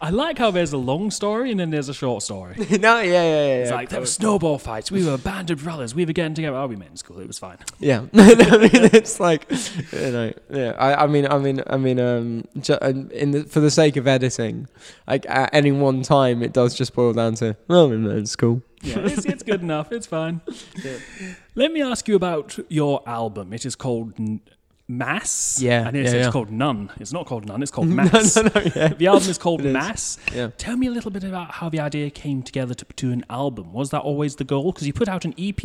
I 0.00 0.10
like 0.10 0.38
how 0.38 0.52
there's 0.52 0.72
a 0.72 0.76
long 0.78 1.10
story 1.10 1.50
and 1.50 1.58
then 1.58 1.70
there's 1.70 1.88
a 1.88 1.94
short 1.94 2.22
story. 2.22 2.54
no 2.86 3.00
yeah 3.00 3.00
yeah 3.00 3.02
yeah 3.02 3.54
It's 3.62 3.70
yeah. 3.70 3.74
like 3.76 3.88
there 3.88 3.98
were 3.98 4.06
snowball 4.06 4.58
fights. 4.58 4.92
We 4.92 5.04
were 5.04 5.18
band 5.18 5.50
of 5.50 5.64
brothers. 5.64 5.92
We 5.92 6.04
were 6.04 6.12
getting 6.12 6.34
together. 6.34 6.56
Oh, 6.56 6.68
we 6.68 6.76
met 6.76 6.90
in 6.90 6.96
school. 6.96 7.18
It 7.18 7.26
was 7.26 7.38
fine. 7.40 7.58
Yeah, 7.80 8.02
I 8.14 8.58
mean 8.58 8.70
it's 8.94 9.18
like, 9.18 9.50
you 9.92 10.10
know, 10.12 10.32
yeah. 10.50 10.70
I, 10.78 11.04
I 11.04 11.06
mean, 11.08 11.26
I 11.26 11.38
mean, 11.38 11.62
I 11.66 11.76
mean, 11.78 11.98
um, 11.98 12.44
ju- 12.60 12.78
in 13.12 13.32
the, 13.32 13.42
for 13.44 13.58
the 13.58 13.70
sake 13.72 13.96
of 13.96 14.06
editing, 14.06 14.68
like 15.08 15.26
at 15.28 15.50
any 15.52 15.72
one 15.72 16.02
time, 16.02 16.44
it 16.44 16.52
does 16.52 16.72
just 16.74 16.94
boil 16.94 17.12
down 17.12 17.34
to 17.36 17.56
well, 17.66 17.90
in 17.90 18.06
in 18.06 18.26
school. 18.26 18.62
Yeah, 18.86 18.98
it's, 19.00 19.24
it's 19.24 19.42
good 19.42 19.62
enough. 19.62 19.92
It's 19.92 20.06
fine. 20.06 20.40
Let 21.54 21.72
me 21.72 21.82
ask 21.82 22.06
you 22.08 22.14
about 22.16 22.58
your 22.68 23.02
album. 23.06 23.52
It 23.52 23.64
is 23.66 23.74
called 23.76 24.12
N- 24.18 24.40
Mass. 24.88 25.60
Yeah, 25.60 25.88
and 25.88 25.96
it's, 25.96 26.12
yeah, 26.12 26.18
it's 26.18 26.26
yeah. 26.26 26.30
called 26.32 26.50
None. 26.50 26.90
It's 27.00 27.12
not 27.12 27.26
called 27.26 27.46
None. 27.46 27.62
It's 27.62 27.70
called 27.72 27.88
Mass. 28.00 28.36
no, 28.36 28.42
no, 28.42 28.62
yeah, 28.76 28.88
The 28.88 29.06
album 29.08 29.28
is 29.28 29.38
called 29.38 29.60
It 29.60 29.66
is. 29.66 29.72
Mass. 29.72 30.18
yeah. 30.34 30.50
Tell 30.58 30.76
me 30.76 30.86
a 30.86 30.90
little 30.90 31.10
bit 31.10 31.24
about 31.24 31.50
how 31.52 31.68
the 31.68 31.80
idea 31.80 32.10
came 32.10 32.42
together 32.42 32.74
to 32.74 32.86
do 32.96 33.10
an 33.12 33.24
album. 33.30 33.72
Was 33.72 33.90
that 33.90 34.00
always 34.02 34.36
the 34.36 34.44
goal? 34.44 34.72
Because 34.72 34.86
you 34.86 34.92
put 34.92 35.08
out 35.08 35.24
an 35.24 35.34
EP, 35.38 35.62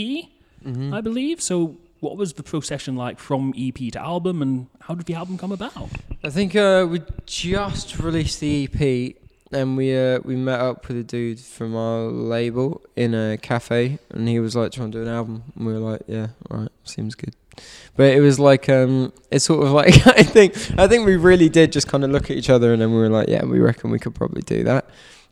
Mm-hmm. 0.63 0.94
I 0.94 1.01
believe. 1.01 1.42
So, 1.42 1.75
what 2.01 2.18
was 2.18 2.34
the 2.34 2.44
procession 2.44 2.96
like 2.96 3.18
from 3.18 3.51
EP 3.58 3.92
to 3.94 4.00
album, 4.00 4.44
and 4.44 4.68
how 4.82 4.94
did 4.94 5.08
the 5.08 5.16
album 5.16 5.40
come 5.40 5.51
about? 5.51 5.90
I 6.24 6.30
think 6.30 6.56
uh, 6.56 6.86
we 6.88 7.01
just 7.25 7.98
released 7.98 8.40
the 8.42 8.70
EP, 8.72 9.16
and 9.51 9.77
we 9.77 9.96
uh, 9.96 10.20
we 10.24 10.36
met 10.36 10.60
up 10.60 10.88
with 10.88 10.98
a 10.98 11.03
dude 11.03 11.39
from 11.39 11.75
our 11.75 12.03
label 12.03 12.81
in 12.96 13.13
a 13.13 13.38
cafe, 13.38 14.00
and 14.10 14.27
he 14.27 14.39
was 14.39 14.55
like 14.55 14.72
trying 14.72 14.91
to 14.91 14.98
do 15.00 15.01
an 15.03 15.10
album, 15.10 15.43
and 15.55 15.65
we 15.65 15.74
were 15.74 15.79
like, 15.79 16.01
yeah, 16.08 16.27
all 16.50 16.60
right, 16.60 16.72
seems 16.84 17.15
good. 17.15 17.36
But 17.96 18.13
it 18.13 18.22
was 18.22 18.39
like 18.39 18.70
um, 18.70 19.13
it's 19.31 19.46
sort 19.46 19.65
of 19.65 19.72
like 19.81 19.96
I 20.08 20.24
think 20.24 20.55
I 20.77 20.88
think 20.88 21.05
we 21.05 21.15
really 21.15 21.50
did 21.50 21.72
just 21.72 21.88
kind 21.88 22.03
of 22.03 22.12
look 22.12 22.25
at 22.25 22.38
each 22.38 22.50
other, 22.50 22.74
and 22.74 22.81
then 22.81 22.91
we 22.91 22.98
were 22.98 23.10
like, 23.10 23.27
yeah, 23.27 23.43
we 23.46 23.60
reckon 23.60 23.91
we 23.91 24.00
could 24.00 24.15
probably 24.15 24.41
do 24.41 24.63
that. 24.63 24.89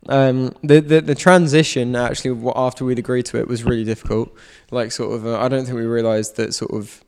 Um, 0.07 0.55
the, 0.63 0.79
the 0.79 1.01
the 1.01 1.15
transition 1.15 1.95
actually 1.95 2.51
after 2.55 2.85
we'd 2.85 2.99
agreed 2.99 3.25
to 3.27 3.37
it 3.37 3.47
was 3.47 3.63
really 3.63 3.83
difficult. 3.83 4.33
Like 4.71 4.91
sort 4.91 5.13
of, 5.13 5.25
uh, 5.25 5.39
I 5.39 5.49
don't 5.49 5.65
think 5.65 5.77
we 5.77 5.85
realised 5.85 6.37
that 6.37 6.53
sort 6.53 6.71
of 6.71 7.03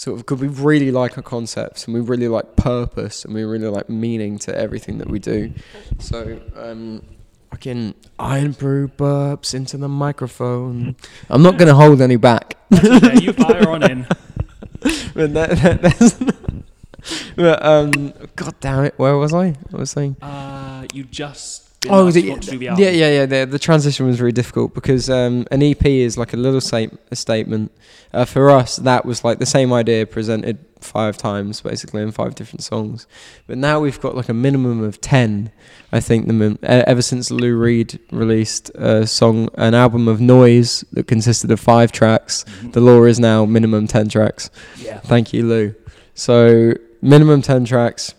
sort 0.00 0.14
of 0.14 0.24
because 0.24 0.40
we 0.40 0.48
really 0.48 0.90
like 0.90 1.18
our 1.18 1.22
concepts 1.22 1.84
and 1.84 1.92
we 1.92 2.00
really 2.00 2.26
like 2.26 2.56
purpose 2.56 3.22
and 3.22 3.34
we 3.34 3.42
really 3.44 3.68
like 3.68 3.90
meaning 3.90 4.38
to 4.38 4.56
everything 4.56 4.96
that 4.96 5.10
we 5.10 5.18
do. 5.18 5.52
So, 5.98 6.40
um, 6.56 7.02
fucking 7.50 7.94
Irn 8.18 8.52
Bru 8.52 8.88
burps 8.88 9.52
into 9.52 9.76
the 9.76 9.90
microphone. 9.90 10.96
I'm 11.28 11.42
not 11.42 11.58
gonna 11.58 11.74
hold 11.74 12.00
any 12.00 12.16
back. 12.16 12.56
okay, 12.72 13.20
you 13.20 13.34
fire 13.34 13.68
on 13.68 13.82
in. 13.90 14.06
but 15.12 15.34
that, 15.34 15.50
that, 15.82 16.64
but 17.36 17.62
um, 17.62 18.14
god 18.36 18.54
damn 18.60 18.86
it, 18.86 18.94
where 18.96 19.18
was 19.18 19.34
I? 19.34 19.48
I 19.70 19.76
was 19.76 19.90
saying. 19.90 20.16
Uh, 20.22 20.86
you 20.94 21.04
just. 21.04 21.69
Oh, 21.88 22.10
the, 22.10 22.28
what 22.30 22.42
to 22.42 22.50
do 22.50 22.58
the 22.58 22.64
yeah, 22.66 22.90
yeah, 22.90 23.10
yeah. 23.10 23.26
The, 23.26 23.46
the 23.46 23.58
transition 23.58 24.06
was 24.06 24.20
really 24.20 24.32
difficult 24.32 24.74
because 24.74 25.08
um, 25.08 25.46
an 25.50 25.62
EP 25.62 25.84
is 25.86 26.18
like 26.18 26.34
a 26.34 26.36
little 26.36 26.60
sa- 26.60 26.86
a 27.10 27.16
statement. 27.16 27.72
Uh, 28.12 28.26
for 28.26 28.50
us, 28.50 28.76
that 28.76 29.06
was 29.06 29.24
like 29.24 29.38
the 29.38 29.46
same 29.46 29.72
idea 29.72 30.04
presented 30.04 30.58
five 30.80 31.16
times, 31.16 31.60
basically, 31.62 32.02
in 32.02 32.10
five 32.10 32.34
different 32.34 32.62
songs. 32.62 33.06
But 33.46 33.56
now 33.56 33.80
we've 33.80 33.98
got 34.00 34.14
like 34.14 34.28
a 34.28 34.34
minimum 34.34 34.82
of 34.82 35.00
ten. 35.00 35.52
I 35.90 36.00
think 36.00 36.26
the 36.26 36.34
min- 36.34 36.58
ever 36.62 37.00
since 37.00 37.30
Lou 37.30 37.56
Reed 37.56 37.98
released 38.10 38.70
a 38.74 39.06
song, 39.06 39.48
an 39.54 39.72
album 39.74 40.06
of 40.06 40.20
noise 40.20 40.84
that 40.92 41.06
consisted 41.06 41.50
of 41.50 41.60
five 41.60 41.92
tracks. 41.92 42.44
Mhm. 42.62 42.72
The 42.72 42.80
law 42.80 43.04
is 43.04 43.18
now 43.18 43.46
minimum 43.46 43.86
ten 43.86 44.08
tracks. 44.10 44.50
Yeah. 44.76 44.98
Thank 45.00 45.32
you, 45.32 45.46
Lou. 45.46 45.74
So 46.14 46.74
minimum 47.00 47.40
ten 47.40 47.64
tracks. 47.64 48.12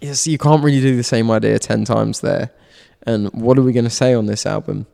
Yes, 0.00 0.26
you 0.26 0.38
can't 0.38 0.62
really 0.64 0.80
do 0.80 0.96
the 0.96 1.02
same 1.02 1.30
idea 1.30 1.58
ten 1.58 1.84
times 1.84 2.20
there. 2.20 2.50
And 3.02 3.30
what 3.32 3.58
are 3.58 3.62
we 3.62 3.72
going 3.72 3.84
to 3.84 3.90
say 3.90 4.14
on 4.14 4.26
this 4.26 4.46
album? 4.46 4.86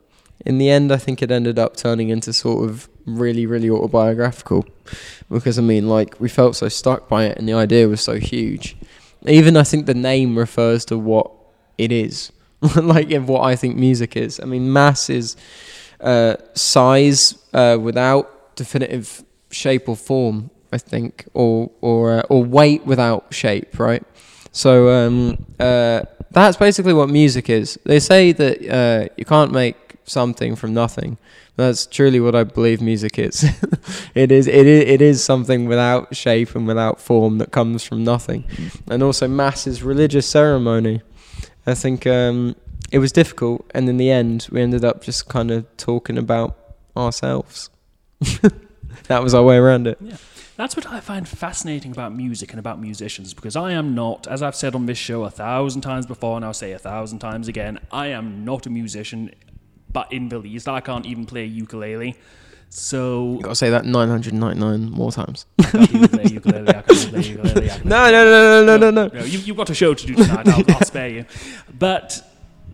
In 0.45 0.59
the 0.59 0.69
end, 0.69 0.93
I 0.93 0.97
think 0.97 1.23
it 1.23 1.31
ended 1.31 1.59
up 1.59 1.77
turning 1.77 2.09
into 2.09 2.33
sort 2.33 2.69
of 2.69 2.89
really, 3.05 3.47
really 3.47 3.71
autobiographical, 3.71 4.67
because 5.31 5.59
I 5.59 5.63
mean, 5.63 5.89
like 5.89 6.19
we 6.21 6.29
felt 6.29 6.57
so 6.57 6.69
stuck 6.69 7.09
by 7.09 7.25
it, 7.27 7.39
and 7.39 7.49
the 7.49 7.55
idea 7.55 7.89
was 7.89 8.01
so 8.01 8.19
huge. 8.19 8.77
Even 9.27 9.57
I 9.57 9.63
think 9.63 9.87
the 9.87 9.95
name 9.95 10.39
refers 10.39 10.85
to 10.87 10.99
what 10.99 11.31
it 11.79 11.91
is, 11.91 12.33
like 12.77 13.11
what 13.23 13.43
I 13.43 13.57
think 13.57 13.77
music 13.77 14.17
is. 14.17 14.41
I 14.41 14.45
mean, 14.45 14.73
mass 14.73 15.09
is 15.09 15.37
uh, 16.01 16.37
size 16.55 17.39
uh, 17.53 17.79
without 17.81 18.57
definitive 18.57 19.25
shape 19.51 19.89
or 19.89 19.97
form. 19.97 20.51
I 20.73 20.79
think, 20.79 21.27
or 21.33 21.71
or 21.81 22.19
uh, 22.19 22.23
or 22.29 22.43
weight 22.45 22.85
without 22.85 23.33
shape, 23.33 23.79
right? 23.79 24.03
So 24.57 24.89
um, 24.89 25.45
uh, 25.61 26.01
that's 26.31 26.57
basically 26.57 26.95
what 26.95 27.11
music 27.11 27.51
is. 27.51 27.79
They 27.85 28.01
say 28.01 28.33
that 28.33 28.67
uh, 28.67 29.13
you 29.19 29.27
can't 29.27 29.53
make 29.53 29.97
something 30.05 30.57
from 30.57 30.73
nothing. 30.73 31.19
That's 31.57 31.85
truly 31.85 32.21
what 32.21 32.35
I 32.35 32.45
believe 32.45 32.81
music 32.81 33.19
is. 33.19 33.45
it 34.15 34.33
is 34.33 34.47
it 34.47 34.67
is 34.67 34.89
it 34.89 35.03
is 35.03 35.23
something 35.23 35.67
without 35.67 36.17
shape 36.17 36.55
and 36.55 36.67
without 36.67 36.99
form 36.99 37.37
that 37.37 37.53
comes 37.53 37.85
from 37.85 38.03
nothing. 38.03 38.45
And 38.91 39.03
also 39.03 39.29
mass 39.29 39.67
is 39.67 39.83
religious 39.83 40.27
ceremony. 40.27 41.03
I 41.67 41.75
think 41.75 42.07
um, 42.07 42.57
it 42.91 42.99
was 42.99 43.13
difficult, 43.13 43.71
and 43.75 43.91
in 43.91 43.99
the 43.99 44.11
end, 44.11 44.49
we 44.51 44.63
ended 44.63 44.87
up 44.87 45.03
just 45.03 45.29
kind 45.29 45.51
of 45.51 45.67
talking 45.77 46.17
about 46.17 46.57
ourselves. 46.97 47.69
that 49.09 49.23
was 49.23 49.35
our 49.35 49.43
way 49.43 49.59
around 49.59 49.87
it. 49.87 49.99
That's 50.57 50.75
what 50.75 50.87
I 50.87 51.01
find 51.01 51.29
fascinating 51.29 51.93
about 51.93 52.15
music 52.15 52.51
and 52.53 52.59
about 52.59 52.81
musicians 52.81 53.35
because 53.35 53.57
I 53.57 53.73
am 53.73 53.95
not, 53.95 54.27
as 54.27 54.43
I've 54.43 54.57
said 54.57 54.75
on 54.75 54.87
this 54.87 54.97
show 54.97 55.25
a 55.25 55.31
thousand 55.31 55.83
times 55.83 56.07
before 56.07 56.37
and 56.37 56.45
I'll 56.45 56.55
say 56.55 56.73
a 56.73 56.79
thousand 56.79 57.19
times 57.19 57.47
again, 57.47 57.79
I 57.93 58.07
am 58.09 58.45
not 58.45 58.65
a 58.67 58.71
musician, 58.71 59.33
but 59.93 60.11
in 60.11 60.31
the 60.31 60.39
least, 60.39 60.67
I 60.67 60.81
can't 60.81 61.05
even 61.05 61.27
play 61.27 61.45
ukulele. 61.45 62.17
So, 62.71 63.35
You 63.37 63.43
gotta 63.43 63.55
say 63.55 63.71
that 63.71 63.85
999 63.85 64.91
more 64.91 65.13
times. 65.13 65.47
I 65.59 65.63
can't 65.65 65.95
even 65.95 66.09
play 66.09 66.25
ukulele, 66.25 66.69
I 66.69 66.83
can't 66.83 67.09
play 67.11 67.21
ukulele, 67.23 67.71
I 67.71 67.79
can 67.79 67.89
No, 67.89 68.11
no, 68.11 68.25
no, 68.25 68.65
no, 68.65 68.77
no, 68.79 68.91
no, 68.91 69.07
no. 69.09 69.25
you, 69.25 69.39
you've 69.41 69.57
got 69.57 69.69
a 69.71 69.75
show 69.75 69.93
to 69.93 70.07
do 70.07 70.15
tonight. 70.15 70.49
I'll, 70.49 70.65
I'll 70.69 70.85
spare 70.85 71.09
you. 71.09 71.27
But 71.79 72.23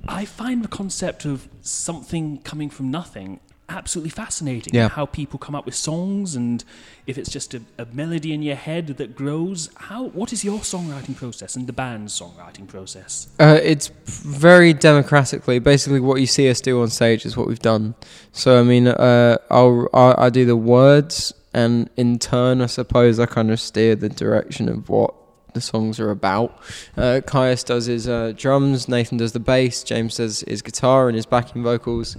I 0.07 0.25
find 0.25 0.63
the 0.63 0.69
concept 0.69 1.25
of 1.25 1.49
something 1.63 2.39
coming 2.43 2.71
from 2.71 2.91
nothing 2.93 3.41
absolutely 3.69 4.11
fascinating. 4.11 4.75
Yeah. 4.75 4.89
How 4.89 5.07
people 5.07 5.39
come 5.39 5.55
up 5.55 5.65
with 5.65 5.75
songs, 5.75 6.35
and 6.35 6.65
if 7.07 7.19
it's 7.19 7.31
just 7.31 7.55
a, 7.55 7.63
a 7.79 7.87
melody 7.87 8.33
in 8.33 8.43
your 8.43 8.57
head 8.57 8.89
that 8.89 9.15
grows. 9.15 9.71
How? 9.77 10.05
What 10.05 10.33
is 10.33 10.45
your 10.45 10.61
songwriting 10.61 11.17
process 11.17 11.57
and 11.57 11.67
the 11.67 11.73
band's 11.73 12.19
songwriting 12.19 12.69
process? 12.69 13.29
Uh, 13.39 13.59
it's 13.63 13.89
very 14.07 14.73
democratically. 14.73 15.59
Basically, 15.59 16.01
what 16.01 16.21
you 16.21 16.27
see 16.27 16.49
us 16.51 16.61
do 16.61 16.83
on 16.83 16.89
stage 16.89 17.25
is 17.25 17.37
what 17.37 17.47
we've 17.49 17.59
done. 17.59 17.95
So, 18.33 18.61
I 18.61 18.63
mean, 18.63 18.89
uh, 18.89 19.39
I'll, 19.51 19.89
I'll 19.93 20.15
I 20.19 20.31
do 20.31 20.45
the 20.45 20.57
words, 20.57 21.33
and 21.55 21.89
in 21.97 22.19
turn, 22.19 22.61
I 22.61 22.67
suppose 22.67 23.19
I 23.19 23.27
kind 23.27 23.51
of 23.51 23.61
steer 23.61 23.97
the 23.97 24.09
direction 24.09 24.69
of 24.69 24.89
what 24.89 25.15
the 25.55 25.61
songs 25.61 26.01
are 26.01 26.11
about. 26.11 26.59
Uh, 26.97 27.21
Caius 27.27 27.63
does 27.63 27.87
his 27.87 28.09
uh, 28.09 28.33
drums, 28.37 28.89
Nathan 28.89 29.19
does 29.19 29.33
the 29.33 29.41
bass, 29.41 29.83
James 29.83 30.17
does 30.17 30.41
his 30.41 30.63
guitar 30.63 31.09
and 31.09 31.17
his 31.17 31.27
backing 31.27 31.63
vocals. 31.63 32.17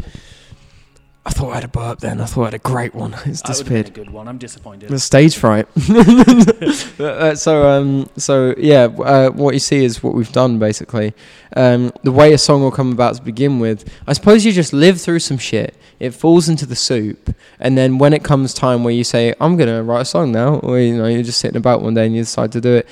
I 1.25 1.29
thought 1.29 1.51
I 1.51 1.55
had 1.55 1.63
a 1.63 1.69
burp 1.69 1.99
then. 1.99 2.19
I 2.19 2.25
thought 2.25 2.41
I 2.41 2.45
had 2.47 2.53
a 2.53 2.59
great 2.59 2.93
one. 2.93 3.15
It's 3.25 3.41
disappeared. 3.41 3.85
That 3.85 3.89
would 3.91 3.95
have 3.95 3.95
been 3.95 4.03
a 4.03 4.05
good 4.05 4.13
one. 4.13 4.27
I'm 4.27 4.37
disappointed. 4.37 4.89
The 4.89 4.99
stage 4.99 5.37
fright. 5.37 5.67
Uh, 6.99 7.35
so 7.35 7.67
um, 7.67 8.09
so 8.17 8.53
yeah, 8.57 8.83
uh, 8.83 9.29
what 9.31 9.53
you 9.53 9.59
see 9.59 9.83
is 9.83 10.01
what 10.03 10.13
we've 10.13 10.31
done 10.31 10.59
basically. 10.59 11.13
Um, 11.55 11.91
the 12.03 12.11
way 12.11 12.33
a 12.33 12.37
song 12.37 12.61
will 12.61 12.71
come 12.71 12.91
about 12.91 13.15
to 13.15 13.21
begin 13.21 13.59
with, 13.59 13.91
I 14.07 14.13
suppose 14.13 14.45
you 14.45 14.51
just 14.51 14.73
live 14.73 15.01
through 15.01 15.19
some 15.19 15.37
shit. 15.37 15.75
It 15.99 16.11
falls 16.11 16.47
into 16.49 16.65
the 16.65 16.75
soup, 16.75 17.35
and 17.59 17.77
then 17.77 17.97
when 17.97 18.13
it 18.13 18.23
comes 18.23 18.53
time 18.53 18.83
where 18.83 18.93
you 18.93 19.03
say, 19.03 19.33
"I'm 19.41 19.57
gonna 19.57 19.83
write 19.83 20.01
a 20.01 20.05
song 20.05 20.31
now," 20.31 20.55
or 20.57 20.79
you 20.79 20.95
know, 20.97 21.07
you're 21.07 21.23
just 21.23 21.39
sitting 21.39 21.57
about 21.57 21.81
one 21.81 21.93
day 21.93 22.05
and 22.05 22.15
you 22.15 22.21
decide 22.21 22.51
to 22.53 22.61
do 22.61 22.73
it. 22.75 22.87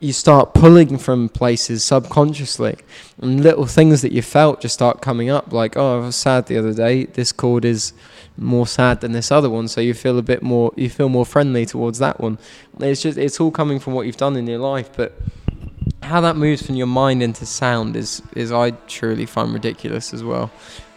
You 0.00 0.12
start 0.12 0.52
pulling 0.52 0.98
from 0.98 1.28
places 1.28 1.82
subconsciously, 1.82 2.76
and 3.18 3.42
little 3.42 3.66
things 3.66 4.02
that 4.02 4.12
you 4.12 4.22
felt 4.22 4.60
just 4.60 4.74
start 4.74 5.00
coming 5.00 5.30
up. 5.30 5.52
Like, 5.52 5.76
oh, 5.76 5.96
I 5.96 6.06
was 6.06 6.16
sad 6.16 6.46
the 6.46 6.58
other 6.58 6.74
day. 6.74 7.04
This 7.04 7.32
chord 7.32 7.64
is 7.64 7.92
more 8.36 8.66
sad 8.66 9.00
than 9.00 9.12
this 9.12 9.30
other 9.30 9.48
one, 9.48 9.68
so 9.68 9.80
you 9.80 9.94
feel 9.94 10.18
a 10.18 10.22
bit 10.22 10.42
more. 10.42 10.72
You 10.76 10.90
feel 10.90 11.08
more 11.08 11.24
friendly 11.24 11.64
towards 11.64 11.98
that 12.00 12.20
one. 12.20 12.38
It's 12.80 13.02
just 13.02 13.16
it's 13.16 13.40
all 13.40 13.50
coming 13.50 13.78
from 13.78 13.94
what 13.94 14.06
you've 14.06 14.16
done 14.16 14.36
in 14.36 14.46
your 14.46 14.58
life, 14.58 14.90
but 14.96 15.18
how 16.02 16.20
that 16.20 16.36
moves 16.36 16.64
from 16.64 16.74
your 16.74 16.86
mind 16.86 17.22
into 17.22 17.46
sound 17.46 17.96
is 17.96 18.22
is 18.36 18.52
I 18.52 18.72
truly 18.88 19.26
find 19.26 19.52
ridiculous 19.52 20.12
as 20.12 20.22
well. 20.22 20.50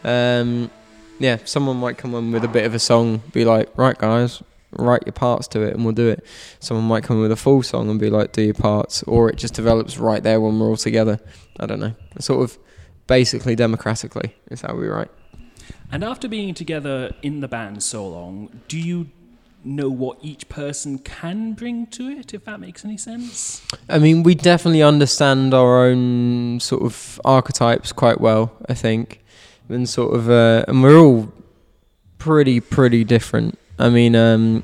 Um, 0.03 0.69
yeah, 1.19 1.37
someone 1.45 1.77
might 1.77 1.97
come 1.97 2.13
in 2.15 2.31
with 2.31 2.43
a 2.43 2.47
bit 2.47 2.65
of 2.65 2.73
a 2.73 2.79
song, 2.79 3.21
be 3.31 3.45
like, 3.45 3.75
right 3.77 3.97
guys, 3.97 4.43
write 4.71 5.03
your 5.05 5.13
parts 5.13 5.47
to 5.49 5.61
it, 5.61 5.73
and 5.73 5.85
we'll 5.85 5.93
do 5.93 6.09
it. 6.09 6.25
Someone 6.59 6.85
might 6.85 7.03
come 7.03 7.17
in 7.17 7.21
with 7.23 7.31
a 7.31 7.37
full 7.37 7.63
song 7.63 7.89
and 7.89 7.99
be 7.99 8.09
like, 8.09 8.33
do 8.33 8.41
your 8.41 8.53
parts, 8.53 9.03
or 9.03 9.29
it 9.29 9.37
just 9.37 9.53
develops 9.53 9.97
right 9.97 10.21
there 10.23 10.39
when 10.41 10.59
we're 10.59 10.67
all 10.67 10.77
together. 10.77 11.19
I 11.59 11.65
don't 11.65 11.79
know. 11.79 11.95
Sort 12.19 12.43
of 12.43 12.57
basically 13.07 13.55
democratically 13.55 14.35
is 14.51 14.61
how 14.61 14.75
we 14.75 14.87
write. 14.87 15.09
And 15.91 16.03
after 16.03 16.27
being 16.27 16.53
together 16.53 17.13
in 17.21 17.39
the 17.39 17.47
band 17.47 17.81
so 17.81 18.07
long, 18.07 18.61
do 18.67 18.77
you 18.77 19.09
know 19.63 19.89
what 19.89 20.17
each 20.21 20.47
person 20.49 20.97
can 20.99 21.53
bring 21.53 21.87
to 21.87 22.09
it? 22.09 22.33
If 22.33 22.45
that 22.45 22.59
makes 22.59 22.83
any 22.85 22.97
sense. 22.97 23.65
I 23.89 23.99
mean, 23.99 24.23
we 24.23 24.35
definitely 24.35 24.83
understand 24.83 25.53
our 25.53 25.85
own 25.85 26.59
sort 26.59 26.83
of 26.83 27.19
archetypes 27.25 27.91
quite 27.91 28.19
well, 28.21 28.51
I 28.67 28.73
think, 28.73 29.23
and 29.69 29.87
sort 29.87 30.13
of, 30.13 30.29
uh, 30.29 30.65
and 30.67 30.83
we're 30.83 30.97
all 30.97 31.31
pretty, 32.17 32.59
pretty 32.59 33.03
different. 33.03 33.57
I 33.79 33.89
mean, 33.89 34.15
um, 34.15 34.63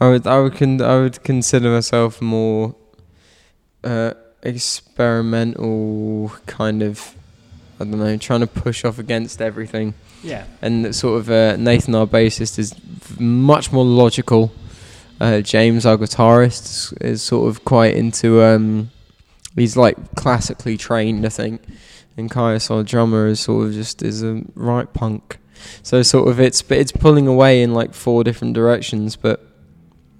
I 0.00 0.08
would, 0.08 0.26
I 0.26 0.38
would, 0.40 0.54
con- 0.54 0.82
I 0.82 0.98
would 1.00 1.22
consider 1.24 1.70
myself 1.70 2.20
more 2.20 2.74
uh, 3.84 4.12
experimental, 4.42 6.32
kind 6.46 6.82
of. 6.82 7.14
I 7.78 7.84
don't 7.84 7.98
know, 7.98 8.14
trying 8.18 8.40
to 8.40 8.46
push 8.46 8.84
off 8.84 8.98
against 8.98 9.40
everything 9.40 9.94
Yeah. 10.22 10.44
and 10.60 10.84
that 10.84 10.92
sort 10.92 11.18
of 11.18 11.30
uh, 11.30 11.56
Nathan, 11.56 11.94
our 11.94 12.06
bassist, 12.06 12.58
is 12.58 12.74
much 13.18 13.72
more 13.72 13.86
logical. 13.86 14.52
Uh, 15.18 15.40
James, 15.40 15.86
our 15.86 15.96
guitarist, 15.96 16.64
is, 16.64 16.92
is 17.00 17.22
sort 17.22 17.48
of 17.48 17.64
quite 17.64 17.96
into. 17.96 18.42
Um, 18.42 18.90
he's 19.56 19.78
like 19.78 19.96
classically 20.14 20.76
trained, 20.76 21.24
I 21.24 21.30
think, 21.30 21.62
and 22.18 22.30
Caius, 22.30 22.70
our 22.70 22.82
drummer, 22.82 23.28
is 23.28 23.40
sort 23.40 23.68
of 23.68 23.72
just 23.72 24.02
is 24.02 24.22
a 24.22 24.42
right 24.54 24.92
punk. 24.92 25.38
So 25.82 26.02
sort 26.02 26.28
of 26.28 26.40
it's 26.40 26.62
but 26.62 26.78
it's 26.78 26.92
pulling 26.92 27.26
away 27.26 27.62
in 27.62 27.72
like 27.74 27.94
four 27.94 28.24
different 28.24 28.54
directions, 28.54 29.16
but 29.16 29.44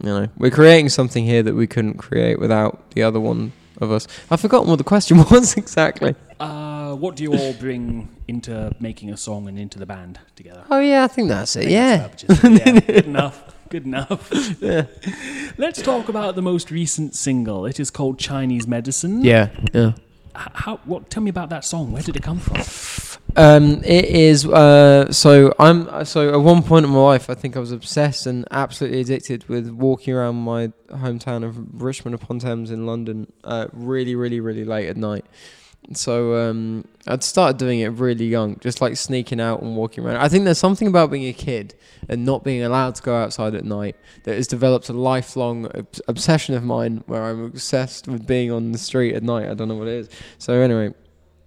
you 0.03 0.09
know 0.09 0.29
we're 0.39 0.51
creating 0.51 0.89
something 0.89 1.25
here 1.25 1.43
that 1.43 1.55
we 1.55 1.67
couldn't 1.67 1.95
create 1.99 2.39
without 2.41 2.91
the 2.93 3.03
other 3.03 3.21
one 3.21 3.53
of 3.81 3.91
us. 3.91 4.07
I've 4.31 4.41
forgotten 4.41 4.69
what 4.69 4.77
the 4.77 4.85
question 4.85 5.19
was 5.31 5.57
exactly. 5.57 6.15
Uh, 6.39 6.95
what 6.95 7.17
do 7.17 7.23
you 7.23 7.35
all 7.35 7.53
bring 7.55 8.09
into 8.29 8.75
making 8.81 9.11
a 9.11 9.17
song 9.17 9.47
and 9.49 9.59
into 9.59 9.79
the 9.79 9.87
band 9.87 10.19
together? 10.37 10.65
Oh 10.71 10.81
yeah, 10.81 11.05
I 11.05 11.09
think 11.09 11.29
that's 11.29 11.57
I 11.57 11.61
it. 11.61 11.63
think 11.65 11.73
Yeah. 11.73 11.97
that's 11.97 12.25
yeah. 12.45 12.81
Good 12.87 13.07
enough. 13.07 13.55
Good 13.69 13.85
enough. 13.87 14.61
Yeah. 14.61 14.87
Let's 15.57 15.81
talk 15.81 16.09
about 16.09 16.35
the 16.35 16.43
most 16.43 16.71
recent 16.73 17.15
single. 17.15 17.67
It 17.67 17.79
is 17.79 17.91
called 17.91 18.19
Chinese 18.19 18.67
Medicine. 18.67 19.23
Yeah. 19.25 19.51
Yeah. 19.73 19.93
How? 20.35 20.79
What? 20.85 21.09
Tell 21.11 21.23
me 21.23 21.31
about 21.31 21.51
that 21.51 21.65
song. 21.65 21.93
Where 21.93 22.03
did 22.03 22.17
it 22.17 22.23
come 22.23 22.39
from? 22.41 22.57
Um, 23.37 23.83
it 23.85 24.07
is. 24.07 24.47
Uh, 24.47 25.13
so 25.13 25.55
I'm. 25.59 26.05
So 26.05 26.33
at 26.33 26.41
one 26.41 26.63
point 26.63 26.85
in 26.85 26.91
my 26.91 26.99
life, 26.99 27.31
I 27.31 27.35
think 27.35 27.57
I 27.57 27.61
was 27.61 27.73
obsessed 27.73 28.27
and 28.27 28.47
absolutely 28.51 29.01
addicted 29.01 29.49
with 29.49 29.71
walking 29.71 30.15
around 30.15 30.37
my 30.37 30.73
hometown 30.89 31.45
of 31.45 31.83
Richmond 31.83 32.15
upon 32.15 32.39
Thames 32.39 32.71
in 32.71 32.87
London, 32.87 33.33
uh, 33.45 33.69
really, 33.73 34.15
really, 34.15 34.41
really 34.41 34.65
late 34.65 34.89
at 34.89 34.97
night. 34.97 35.25
So 35.93 36.37
um, 36.37 36.85
I'd 37.07 37.25
started 37.25 37.57
doing 37.57 37.81
it 37.81 37.89
really 37.89 38.27
young, 38.27 38.59
just 38.61 38.81
like 38.81 38.97
sneaking 38.97 39.41
out 39.41 39.63
and 39.63 39.77
walking 39.77 40.05
around. 40.05 40.19
I 40.19 40.29
think 40.29 40.45
there's 40.45 40.59
something 40.59 40.87
about 40.87 41.11
being 41.11 41.27
a 41.27 41.33
kid 41.33 41.75
and 42.09 42.25
not 42.25 42.45
being 42.45 42.63
allowed 42.63 42.97
to 42.97 43.03
go 43.03 43.17
outside 43.17 43.55
at 43.55 43.65
night 43.65 43.97
that 44.25 44.37
has 44.37 44.47
developed 44.47 44.89
a 44.89 44.93
lifelong 44.93 45.67
obs- 45.75 46.01
obsession 46.07 46.55
of 46.55 46.63
mine, 46.63 47.03
where 47.07 47.23
I'm 47.23 47.45
obsessed 47.45 48.07
with 48.07 48.27
being 48.27 48.53
on 48.53 48.73
the 48.73 48.79
street 48.79 49.15
at 49.15 49.23
night. 49.23 49.49
I 49.49 49.55
don't 49.55 49.69
know 49.69 49.77
what 49.77 49.89
it 49.89 49.95
is. 49.95 50.11
So 50.39 50.53
anyway, 50.61 50.95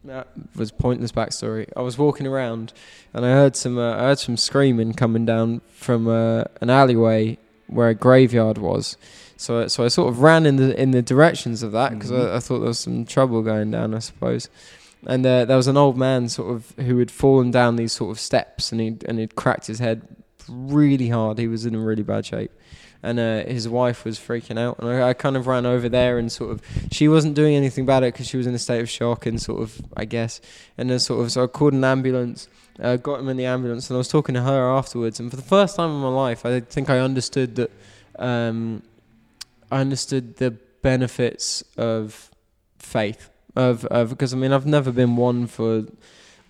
that 0.05 0.27
was 0.55 0.72
pointless 0.72 1.12
backstory. 1.12 1.67
I 1.75 1.81
was 1.81 1.98
walking 1.98 2.27
around 2.27 2.74
and 3.13 3.25
I 3.25 3.29
heard 3.29 3.55
some 3.55 3.77
uh, 3.77 3.95
I 3.95 4.00
heard 4.00 4.19
some 4.19 4.38
screaming 4.38 4.93
coming 4.93 5.25
down 5.25 5.62
from 5.74 6.07
uh, 6.07 6.43
an 6.62 6.69
alleyway 6.69 7.38
where 7.67 7.89
a 7.89 7.95
graveyard 7.95 8.57
was. 8.57 8.98
So 9.38 9.67
so 9.67 9.83
I 9.83 9.88
sort 9.88 10.10
of 10.10 10.19
ran 10.22 10.45
in 10.45 10.57
the 10.57 10.79
in 10.79 10.91
the 10.91 11.01
directions 11.01 11.63
of 11.63 11.72
that 11.72 11.91
because 11.93 12.12
Mhm. 12.12 12.31
I, 12.33 12.36
I 12.36 12.39
thought 12.39 12.60
there 12.60 12.67
was 12.67 12.79
some 12.79 13.05
trouble 13.05 13.41
going 13.41 13.72
down, 13.72 13.93
I 13.95 14.00
suppose. 14.00 14.50
And 15.05 15.25
uh, 15.25 15.43
there 15.45 15.57
was 15.57 15.67
an 15.67 15.75
old 15.75 15.98
man 15.98 16.29
sort 16.29 16.53
of 16.55 16.72
who 16.86 16.98
had 17.00 17.12
fallen 17.12 17.51
down 17.51 17.75
these 17.75 17.91
sort 17.91 18.12
of 18.12 18.19
steps 18.19 18.72
and 18.72 18.79
he 18.79 18.98
and 19.07 19.19
he'd 19.19 19.36
cracked 19.36 19.67
his 19.67 19.79
head 19.79 20.01
really 20.48 21.10
hard. 21.10 21.38
He 21.39 21.48
was 21.48 21.65
in 21.65 21.75
really 21.75 22.03
bad 22.03 22.25
shape. 22.25 22.51
And 23.03 23.19
uh, 23.19 23.43
his 23.43 23.67
wife 23.67 24.05
was 24.05 24.17
freaking 24.17 24.57
out, 24.57 24.79
and 24.79 24.88
I, 24.88 25.10
I 25.10 25.13
kind 25.13 25.36
of 25.36 25.45
ran 25.45 25.65
over 25.65 25.89
there 25.89 26.17
and 26.17 26.31
sort 26.31 26.51
of 26.51 26.62
she 26.89 27.10
wasn't 27.10 27.36
doing 27.36 27.53
anything 27.53 27.83
about 27.83 28.03
it 28.03 28.13
because 28.13 28.27
she 28.27 28.38
was 28.38 28.48
in 28.48 28.55
a 28.55 28.60
state 28.60 28.79
of 28.79 28.89
shock 28.89 29.25
and 29.25 29.41
sort 29.41 29.62
of 29.62 29.81
I 29.98 30.05
guess 30.05 30.39
and 30.77 30.89
then 30.89 31.00
sort 31.00 31.22
of 31.22 31.31
so 31.31 31.43
I 31.43 31.48
called 31.48 31.74
an 31.74 31.83
ambulance, 31.83 32.48
uh, 32.79 32.95
got 32.95 33.19
him 33.19 33.27
in 33.27 33.36
the 33.36 33.45
ambulance, 33.45 33.89
and 33.89 33.95
I 33.95 34.00
was 34.00 34.07
talking 34.07 34.36
to 34.36 34.41
her 34.41 34.69
afterwards. 34.72 35.19
And 35.19 35.29
for 35.29 35.36
the 35.36 35.43
first 35.43 35.75
time 35.75 35.89
in 35.89 35.98
my 35.98 36.07
life, 36.07 36.45
I 36.45 36.62
think 36.62 36.89
I 36.89 37.00
understood 37.00 37.55
that 37.57 37.72
um, 38.17 38.83
I 39.69 39.81
understood 39.81 40.38
the 40.38 40.51
benefits 40.81 41.62
of 41.77 42.31
faith 42.77 43.29
of, 43.55 43.86
of 43.86 44.10
because 44.10 44.33
I 44.33 44.38
mean 44.38 44.51
I've 44.51 44.65
never 44.65 44.91
been 44.91 45.15
one 45.15 45.48
for 45.48 45.86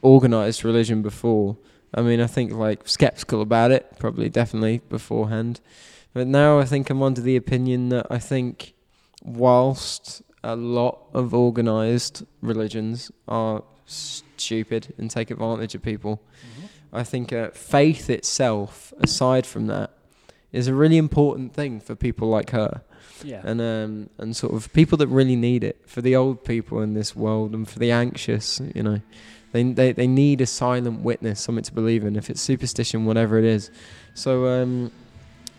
organized 0.01 0.63
religion 0.63 1.01
before. 1.01 1.57
I 1.93 2.01
mean 2.01 2.19
I 2.19 2.27
think 2.27 2.51
like 2.53 2.87
skeptical 2.87 3.41
about 3.41 3.71
it 3.71 3.97
probably 3.99 4.29
definitely 4.29 4.79
beforehand, 4.89 5.59
but 6.13 6.27
now 6.27 6.59
I 6.59 6.65
think 6.65 6.89
I'm 6.89 7.01
under 7.01 7.21
the 7.21 7.35
opinion 7.35 7.89
that 7.89 8.07
I 8.09 8.19
think 8.19 8.73
whilst 9.23 10.21
a 10.43 10.55
lot 10.55 10.99
of 11.13 11.33
organized 11.33 12.25
religions 12.41 13.11
are 13.27 13.63
stupid 13.85 14.93
and 14.97 15.09
take 15.09 15.31
advantage 15.31 15.75
of 15.75 15.81
people. 15.81 16.21
I 16.91 17.03
think 17.03 17.33
uh, 17.33 17.49
faith 17.51 18.09
itself, 18.09 18.93
aside 18.99 19.45
from 19.47 19.65
that, 19.67 19.89
is 20.51 20.67
a 20.67 20.75
really 20.75 20.97
important 20.97 21.53
thing 21.53 21.79
for 21.79 21.95
people 21.95 22.27
like 22.29 22.51
her, 22.51 22.83
Yeah. 23.23 23.41
and 23.43 23.59
um, 23.59 24.09
and 24.19 24.35
sort 24.35 24.53
of 24.53 24.71
people 24.73 24.97
that 24.99 25.07
really 25.07 25.35
need 25.35 25.63
it 25.63 25.81
for 25.87 26.01
the 26.01 26.15
old 26.15 26.43
people 26.43 26.81
in 26.83 26.93
this 26.93 27.15
world 27.15 27.55
and 27.55 27.67
for 27.67 27.79
the 27.79 27.89
anxious. 27.91 28.61
You 28.75 28.83
know, 28.83 29.01
they 29.53 29.63
they 29.63 29.91
they 29.93 30.05
need 30.07 30.39
a 30.41 30.45
silent 30.45 31.01
witness, 31.01 31.41
something 31.41 31.63
to 31.63 31.73
believe 31.73 32.03
in. 32.05 32.15
If 32.15 32.29
it's 32.29 32.41
superstition, 32.41 33.05
whatever 33.05 33.39
it 33.39 33.45
is. 33.45 33.71
So 34.13 34.45
um, 34.61 34.91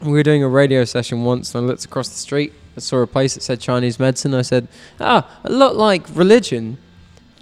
we 0.05 0.12
were 0.12 0.23
doing 0.23 0.43
a 0.43 0.49
radio 0.49 0.85
session 0.85 1.25
once, 1.25 1.55
and 1.55 1.64
I 1.64 1.69
looked 1.69 1.85
across 1.85 2.09
the 2.09 2.19
street. 2.19 2.53
I 2.77 2.81
saw 2.81 2.99
a 2.99 3.07
place 3.07 3.35
that 3.35 3.43
said 3.43 3.61
Chinese 3.61 3.99
medicine. 3.99 4.35
I 4.35 4.43
said, 4.43 4.69
ah, 5.01 5.40
a 5.45 5.51
lot 5.51 5.77
like 5.77 6.05
religion. 6.14 6.79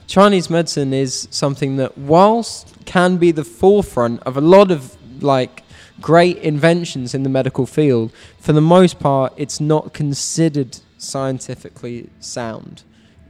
Chinese 0.07 0.51
medicine 0.51 0.93
is 0.93 1.27
something 1.31 1.77
that, 1.77 1.97
whilst 1.97 2.75
can 2.85 3.17
be 3.17 3.33
the 3.33 3.45
forefront 3.45 4.23
of 4.25 4.37
a 4.37 4.41
lot 4.41 4.71
of 4.71 4.97
like 5.23 5.63
great 6.01 6.39
inventions 6.39 7.15
in 7.15 7.23
the 7.23 7.29
medical 7.29 7.67
field, 7.67 8.13
for 8.39 8.53
the 8.53 8.61
most 8.61 8.99
part, 8.99 9.33
it's 9.37 9.61
not 9.61 9.93
considered 9.93 10.79
scientifically 10.99 12.11
sound. 12.21 12.83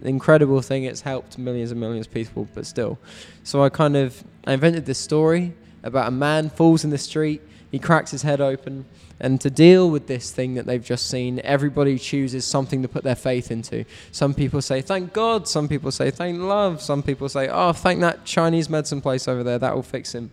Incredible 0.02 0.60
thing, 0.62 0.84
it's 0.84 1.02
helped 1.02 1.38
millions 1.38 1.70
and 1.70 1.78
millions 1.78 2.06
of 2.06 2.12
people, 2.12 2.48
but 2.54 2.66
still. 2.66 2.98
So 3.44 3.62
I 3.62 3.68
kind 3.68 3.96
of 3.96 4.24
I 4.44 4.54
invented 4.54 4.86
this 4.86 4.98
story 4.98 5.54
about 5.84 6.08
a 6.08 6.10
man 6.10 6.50
falls 6.50 6.82
in 6.82 6.90
the 6.90 6.98
street, 6.98 7.40
he 7.72 7.80
cracks 7.80 8.12
his 8.12 8.22
head 8.22 8.40
open, 8.40 8.84
and 9.18 9.40
to 9.40 9.50
deal 9.50 9.90
with 9.90 10.06
this 10.06 10.30
thing 10.30 10.54
that 10.54 10.66
they've 10.66 10.84
just 10.84 11.08
seen, 11.08 11.40
everybody 11.42 11.98
chooses 11.98 12.44
something 12.44 12.82
to 12.82 12.88
put 12.88 13.02
their 13.02 13.16
faith 13.16 13.50
into. 13.50 13.84
Some 14.10 14.34
people 14.34 14.60
say, 14.60 14.82
thank 14.82 15.12
God. 15.12 15.48
Some 15.48 15.68
people 15.68 15.90
say, 15.90 16.10
thank 16.10 16.40
love. 16.40 16.82
Some 16.82 17.02
people 17.02 17.28
say, 17.28 17.48
oh, 17.48 17.72
thank 17.72 18.00
that 18.00 18.24
Chinese 18.24 18.68
medicine 18.68 19.00
place 19.00 19.26
over 19.26 19.42
there. 19.42 19.58
That 19.58 19.74
will 19.74 19.82
fix 19.82 20.14
him. 20.14 20.30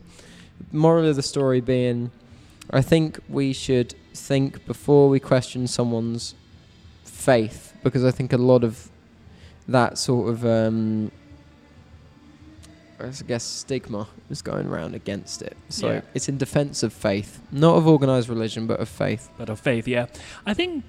Moral 0.71 1.08
of 1.08 1.15
the 1.15 1.23
story 1.23 1.62
being, 1.62 2.12
I 2.71 2.82
think 2.82 3.19
we 3.30 3.54
should 3.54 3.95
think 4.13 4.65
before 4.65 5.08
we 5.08 5.19
question 5.19 5.67
someone's 5.67 6.36
faith, 7.06 7.73
because 7.84 8.04
I 8.04 8.12
think 8.12 8.34
a 8.34 8.38
lot 8.38 8.63
of 8.63 8.89
that 9.67 9.97
sort 9.97 10.30
of, 10.30 10.45
um, 10.45 11.12
I 13.00 13.12
guess, 13.28 13.44
stigma 13.44 14.08
is 14.30 14.42
going 14.42 14.68
around 14.68 14.94
against 14.96 15.42
it. 15.42 15.56
So 15.70 15.90
Yeah. 15.92 16.02
it's 16.14 16.28
in 16.30 16.38
defense 16.38 16.84
of 16.84 16.92
faith, 16.94 17.40
not 17.52 17.76
of 17.78 17.88
organized 17.88 18.30
religion, 18.30 18.68
but 18.68 18.80
of 18.80 18.90
faith. 18.90 19.30
But 19.38 19.50
of 19.50 19.60
faith, 19.60 19.88
yeah. 19.88 20.08
I 20.46 20.54
think 20.54 20.84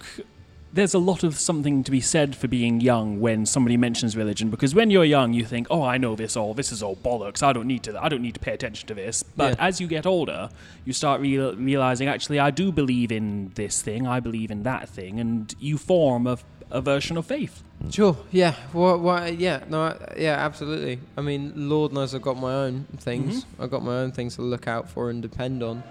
there's 0.72 0.94
a 0.94 0.98
lot 1.00 1.24
of 1.24 1.36
something 1.36 1.82
to 1.82 1.90
be 1.90 2.00
said 2.00 2.36
for 2.36 2.46
being 2.46 2.80
young 2.80 3.18
when 3.20 3.44
somebody 3.44 3.76
mentions 3.76 4.16
religion 4.16 4.50
because 4.50 4.72
when 4.72 4.88
you're 4.88 5.04
young 5.04 5.32
you 5.32 5.44
think 5.44 5.66
oh 5.68 5.82
i 5.82 5.98
know 5.98 6.14
this 6.14 6.36
all 6.36 6.54
this 6.54 6.70
is 6.70 6.80
all 6.80 6.94
bollocks 6.94 7.42
i 7.42 7.52
don't 7.52 7.66
need 7.66 7.82
to 7.82 8.00
i 8.00 8.08
don't 8.08 8.22
need 8.22 8.34
to 8.34 8.38
pay 8.38 8.52
attention 8.52 8.86
to 8.86 8.94
this 8.94 9.24
but 9.24 9.56
Yeah. 9.58 9.66
as 9.66 9.80
you 9.80 9.88
get 9.88 10.06
older 10.06 10.48
you 10.84 10.92
start 10.92 11.20
real, 11.20 11.56
realizing 11.56 12.06
actually 12.06 12.38
i 12.38 12.52
do 12.52 12.70
believe 12.70 13.10
in 13.10 13.50
this 13.56 13.82
thing 13.82 14.06
i 14.06 14.20
believe 14.20 14.52
in 14.52 14.62
that 14.62 14.88
thing 14.88 15.18
and 15.18 15.52
you 15.58 15.76
form 15.76 16.28
a, 16.28 16.38
a 16.70 16.80
version 16.80 17.16
of 17.16 17.26
faith 17.26 17.62
Sure. 17.88 18.16
Yeah. 18.30 18.54
What? 18.72 19.00
What? 19.00 19.38
Yeah. 19.38 19.64
No. 19.68 19.82
I, 19.82 20.14
yeah. 20.18 20.34
Absolutely. 20.34 21.00
I 21.16 21.22
mean, 21.22 21.52
Lord 21.56 21.92
knows 21.92 22.14
I've 22.14 22.22
got 22.22 22.36
my 22.36 22.52
own 22.52 22.84
things. 22.98 23.46
I've 23.58 23.70
got 23.70 23.82
my 23.82 24.00
own 24.00 24.12
things 24.12 24.36
to 24.36 24.42
look 24.42 24.68
out 24.68 24.90
for 24.90 25.08
and 25.08 25.22
depend 25.22 25.62
on, 25.62 25.82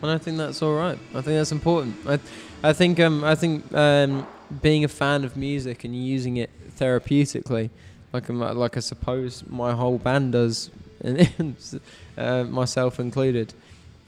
and 0.00 0.10
I 0.10 0.16
think 0.18 0.38
that's 0.38 0.62
all 0.62 0.74
right. 0.74 0.98
I 1.10 1.20
think 1.20 1.36
that's 1.36 1.52
important. 1.52 1.96
I, 2.06 2.18
I 2.62 2.72
think. 2.72 2.98
Um. 2.98 3.24
I 3.24 3.34
think. 3.34 3.72
Um. 3.74 4.26
Being 4.62 4.82
a 4.82 4.88
fan 4.88 5.24
of 5.24 5.36
music 5.36 5.84
and 5.84 5.94
using 5.94 6.38
it 6.38 6.48
therapeutically, 6.78 7.68
like 8.14 8.30
um, 8.30 8.40
like 8.40 8.78
I 8.78 8.80
suppose 8.80 9.44
my 9.46 9.72
whole 9.74 9.98
band 9.98 10.32
does, 10.32 10.70
and 11.02 11.54
uh, 12.16 12.44
myself 12.44 12.98
included, 12.98 13.52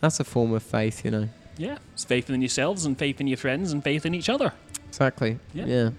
that's 0.01 0.19
a 0.19 0.25
form 0.25 0.55
of 0.55 0.63
faith, 0.63 1.05
you 1.05 1.11
know. 1.11 1.29
yeah 1.59 1.77
it's 1.93 2.05
faith 2.05 2.31
in 2.31 2.41
yourselves 2.41 2.87
and 2.87 2.99
faith 2.99 3.21
in 3.21 3.27
your 3.27 3.37
friends 3.37 3.71
and 3.71 3.85
faith 3.85 4.07
in 4.07 4.15
each 4.15 4.31
other 4.31 4.55
Exactly. 4.91 5.39
Yeah. 5.55 5.67
yeah. 5.67 5.91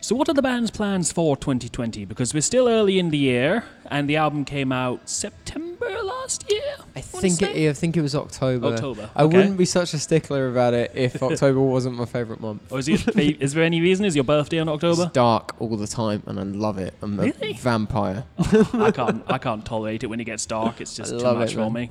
So, 0.00 0.14
what 0.14 0.28
are 0.28 0.34
the 0.34 0.42
band's 0.42 0.70
plans 0.70 1.10
for 1.10 1.36
2020? 1.36 2.04
Because 2.04 2.32
we're 2.32 2.40
still 2.40 2.68
early 2.68 3.00
in 3.00 3.10
the 3.10 3.18
year, 3.18 3.64
and 3.90 4.08
the 4.08 4.14
album 4.14 4.44
came 4.44 4.70
out 4.70 5.08
September 5.08 5.90
last 6.04 6.48
year. 6.48 6.65
I 6.96 7.00
think 7.02 7.42
it. 7.42 7.68
I 7.68 7.72
think 7.74 7.96
it 7.96 8.00
was 8.00 8.14
October. 8.14 8.68
October. 8.68 9.10
I 9.14 9.24
okay. 9.24 9.36
wouldn't 9.36 9.58
be 9.58 9.66
such 9.66 9.92
a 9.92 9.98
stickler 9.98 10.48
about 10.48 10.72
it 10.72 10.92
if 10.94 11.22
October 11.30 11.60
wasn't 11.60 11.96
my 11.96 12.06
favourite 12.06 12.40
month. 12.40 12.72
Or 12.72 12.78
is, 12.78 12.88
it, 12.88 13.06
is 13.40 13.52
there 13.52 13.64
any 13.64 13.82
reason? 13.82 14.06
Is 14.06 14.14
your 14.14 14.24
birthday 14.24 14.56
in 14.58 14.68
October? 14.68 15.02
It's 15.04 15.12
dark 15.12 15.54
all 15.60 15.76
the 15.76 15.86
time, 15.86 16.22
and 16.26 16.40
I 16.40 16.42
love 16.44 16.78
it. 16.78 16.94
I'm 17.02 17.20
Really? 17.20 17.50
a 17.50 17.54
vampire. 17.54 18.24
I 18.72 18.90
can't. 18.92 19.22
I 19.28 19.36
can't 19.36 19.64
tolerate 19.64 20.04
it 20.04 20.06
when 20.06 20.20
it 20.20 20.24
gets 20.24 20.46
dark. 20.46 20.80
It's 20.80 20.96
just 20.96 21.18
too 21.18 21.22
much 21.34 21.52
it, 21.52 21.56
for 21.56 21.70
man. 21.70 21.72
me. 21.74 21.90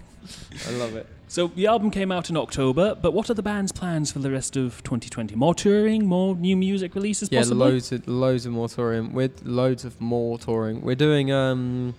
I 0.68 0.72
love 0.72 0.96
it. 0.96 1.06
So 1.28 1.48
the 1.48 1.68
album 1.68 1.92
came 1.92 2.12
out 2.12 2.30
in 2.30 2.38
October, 2.38 2.96
but 2.96 3.12
what 3.12 3.30
are 3.30 3.34
the 3.34 3.44
band's 3.44 3.72
plans 3.72 4.12
for 4.12 4.20
the 4.20 4.32
rest 4.32 4.56
of 4.56 4.82
2020? 4.84 5.36
More 5.36 5.54
touring, 5.54 6.06
more 6.08 6.36
new 6.36 6.56
music 6.56 6.96
releases, 6.96 7.30
Yeah, 7.32 7.42
possibly. 7.42 7.72
loads 7.72 7.92
of 7.92 8.08
loads 8.08 8.46
of 8.46 8.54
more 8.54 8.70
touring. 8.70 9.14
With 9.14 9.44
loads 9.46 9.86
of 9.86 10.00
more 10.02 10.40
touring. 10.40 10.82
We're 10.82 10.96
doing. 10.96 11.32
Um, 11.32 11.96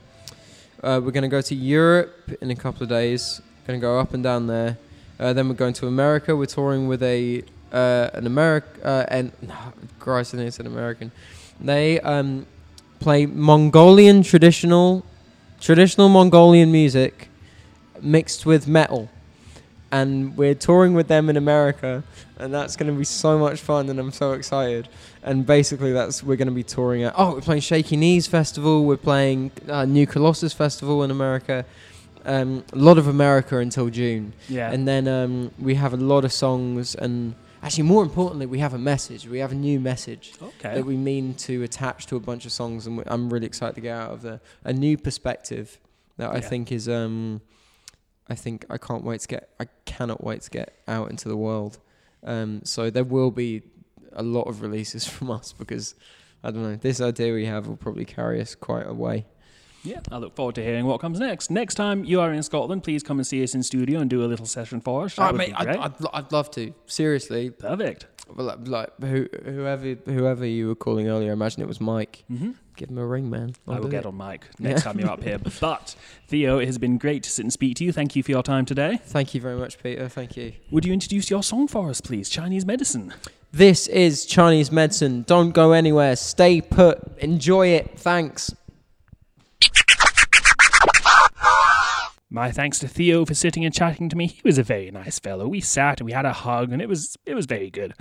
uh, 0.83 1.01
we're 1.03 1.11
gonna 1.11 1.29
go 1.29 1.41
to 1.41 1.55
Europe 1.55 2.31
in 2.41 2.51
a 2.51 2.57
couple 2.57 2.83
of 2.83 2.89
days. 2.89 3.41
Gonna 3.67 3.79
go 3.79 3.99
up 3.99 4.15
and 4.15 4.23
down 4.23 4.47
there. 4.47 4.79
Uh, 5.19 5.33
then 5.33 5.49
we're 5.49 5.55
going 5.55 5.75
to 5.75 5.87
America. 5.87 6.37
We're 6.37 6.47
touring 6.47 6.89
with 6.89 7.03
a 7.03 7.43
uh, 7.73 8.11
an 8.15 8.25
Americ 8.25 8.63
uh, 8.85 9.05
and 9.09 9.33
Christ, 9.99 10.35
I 10.35 10.39
think 10.39 10.49
it's 10.49 10.61
an 10.61 10.67
American. 10.67 11.11
They 11.61 12.01
um, 12.01 12.47
play 13.01 13.27
Mongolian 13.27 14.23
traditional 14.23 15.05
traditional 15.61 16.09
Mongolian 16.09 16.71
music 16.71 17.29
mixed 18.01 18.47
with 18.47 18.69
metal. 18.69 19.09
And 19.97 20.37
we're 20.37 20.55
touring 20.55 20.93
with 20.95 21.09
them 21.09 21.31
in 21.31 21.37
America, 21.37 22.03
and 22.39 22.53
that's 22.53 22.77
going 22.77 22.93
to 22.93 22.99
be 22.99 23.05
so 23.05 23.39
much 23.39 23.61
fun, 23.61 23.89
and 23.89 23.99
I'm 23.99 24.13
so 24.13 24.33
excited. 24.33 24.89
And 25.23 25.47
basically, 25.47 25.93
that's 25.93 26.23
we're 26.23 26.37
going 26.37 26.53
to 26.55 26.55
be 26.55 26.69
touring 26.77 27.03
at. 27.05 27.15
Oh, 27.17 27.35
we're 27.35 27.41
playing 27.41 27.63
Shaky 27.63 27.97
Knees 27.97 28.27
Festival. 28.27 28.85
We're 28.85 29.05
playing 29.11 29.53
uh, 29.69 29.85
New 29.87 30.07
Colossus 30.07 30.53
Festival 30.53 31.03
in 31.05 31.11
America. 31.11 31.65
Um, 32.25 32.65
a 32.73 32.77
lot 32.77 32.99
of 32.99 33.07
America 33.07 33.59
until 33.59 33.89
June, 33.89 34.33
Yeah. 34.49 34.73
and 34.73 34.87
then 34.91 35.07
um, 35.07 35.53
we 35.59 35.77
have 35.77 35.93
a 35.95 36.03
lot 36.13 36.25
of 36.25 36.33
songs, 36.33 36.97
and 36.97 37.37
actually, 37.63 37.85
more 37.85 38.03
importantly, 38.03 38.47
we 38.47 38.59
have 38.59 38.75
a 38.75 38.83
message. 38.93 39.29
We 39.29 39.39
have 39.39 39.53
a 39.53 39.61
new 39.69 39.79
message 39.79 40.33
okay. 40.43 40.75
that 40.75 40.85
we 40.85 40.97
mean 40.97 41.35
to 41.47 41.63
attach 41.63 42.07
to 42.07 42.17
a 42.17 42.21
bunch 42.21 42.45
of 42.45 42.51
songs, 42.51 42.87
and 42.87 43.03
I'm 43.07 43.33
really 43.33 43.47
excited 43.47 43.77
to 43.77 43.81
get 43.81 43.97
out 43.97 44.11
of 44.11 44.23
there 44.23 44.41
a 44.65 44.73
new 44.73 44.97
perspective 44.99 45.79
that 46.17 46.31
I 46.39 46.41
think 46.41 46.73
is 46.73 46.89
um, 46.89 47.41
I 48.29 48.35
think 48.35 48.65
I 48.71 48.79
can't 48.79 49.05
wait 49.05 49.21
to 49.21 49.29
get 49.29 49.51
I 49.61 49.67
cannot 49.85 50.23
wait 50.25 50.43
to 50.43 50.51
get 50.51 50.79
out 50.89 51.11
into 51.11 51.29
the 51.29 51.37
world. 51.37 51.79
Um, 52.25 52.63
so 52.65 52.91
there 52.91 53.05
will 53.05 53.31
be 53.31 53.63
a 54.13 54.23
lot 54.23 54.43
of 54.43 54.63
releases 54.63 55.07
from 55.15 55.31
us 55.31 55.53
because 55.53 55.95
I 56.43 56.51
don't 56.51 56.63
know 56.63 56.77
this 56.77 57.01
idea 57.01 57.33
we 57.33 57.47
have 57.47 57.67
will 57.67 57.77
probably 57.77 58.05
carry 58.05 58.41
us 58.41 58.55
quite 58.55 58.87
a 58.87 58.95
way. 58.95 59.27
Yeah, 59.85 60.01
I 60.11 60.19
look 60.19 60.35
forward 60.35 60.57
to 60.57 60.65
hearing 60.65 60.85
what 60.87 61.01
comes 61.01 61.21
next. 61.21 61.49
Next 61.49 61.77
time 61.77 62.05
you 62.05 62.21
are 62.21 62.33
in 62.33 62.43
Scotland, 62.43 62.83
please 62.83 63.05
come 63.05 63.19
and 63.19 63.27
see 63.27 63.45
us 63.45 63.55
in 63.55 63.63
studio 63.63 64.01
and 64.01 64.11
do 64.11 64.25
a 64.25 64.27
little 64.27 64.47
session 64.47 64.81
for 64.81 65.05
us. 65.05 65.15
That 65.15 65.33
Oh, 65.33 65.37
mate, 65.37 65.53
I'd. 65.57 65.69
I'd, 65.69 65.93
I'd 66.13 66.33
love 66.33 66.51
to 66.53 66.75
seriously. 66.87 67.51
Perfect. 67.51 68.07
Well, 68.35 68.57
Like, 68.65 68.91
who, 69.01 69.29
whoever 69.45 69.95
whoever 70.07 70.45
you 70.47 70.69
were 70.69 70.75
calling 70.75 71.09
earlier, 71.09 71.31
I 71.31 71.33
imagine 71.33 71.63
it 71.63 71.69
was 71.69 71.81
Mike. 71.81 72.25
hmm 72.29 72.53
Give 72.77 72.91
him 72.91 72.99
a 72.99 73.07
ring, 73.07 73.31
man. 73.31 73.55
I 73.67 73.77
I'll 73.77 73.85
get 73.85 74.01
it. 74.01 74.07
on 74.07 74.19
mic 74.19 74.45
next 74.59 74.83
time 74.83 75.01
you're 75.01 75.09
up 75.09 75.23
here. 75.23 75.39
But 75.61 75.97
Theo, 76.29 76.59
it 76.59 76.67
has 76.67 76.77
been 76.77 76.99
great 76.99 77.23
to 77.23 77.31
sit 77.31 77.43
and 77.43 77.53
speak 77.53 77.77
to 77.77 77.85
you. 77.85 77.93
Thank 77.93 78.15
you 78.15 78.23
for 78.23 78.31
your 78.33 78.43
time 78.43 78.67
today. 78.67 78.99
Thank 79.03 79.35
you 79.35 79.41
very 79.41 79.57
much, 79.57 79.83
Peter. 79.83 80.09
Thank 80.11 80.37
you. 80.37 80.53
Would 80.71 80.85
you 80.85 80.93
introduce 80.93 81.31
your 81.31 81.43
song 81.43 81.69
for 81.69 81.89
us, 81.89 82.03
please? 82.03 82.29
Chinese 82.29 82.67
medicine. 82.67 83.15
This 83.51 83.87
is 83.87 84.27
Chinese 84.27 84.71
medicine. 84.71 85.23
Don't 85.27 85.53
go 85.53 85.73
anywhere. 85.73 86.17
Stay 86.17 86.61
put. 86.61 86.99
Enjoy 87.19 87.69
it. 87.69 87.99
Thanks. 87.99 88.55
My 92.37 92.51
thanks 92.51 92.79
to 92.81 92.87
Theo 92.87 93.25
for 93.25 93.33
sitting 93.33 93.65
and 93.65 93.73
chatting 93.73 94.11
to 94.11 94.17
me. 94.17 94.27
He 94.27 94.43
was 94.45 94.59
a 94.59 94.63
very 94.63 94.91
nice 94.91 95.19
fellow. 95.19 95.49
We 95.49 95.63
sat 95.63 96.01
and 96.01 96.05
we 96.05 96.13
had 96.13 96.27
a 96.27 96.35
hug, 96.35 96.71
and 96.71 96.83
it 96.83 96.89
was 96.89 97.17
it 97.25 97.35
was 97.35 97.47
very 97.47 97.71
good. 97.71 97.95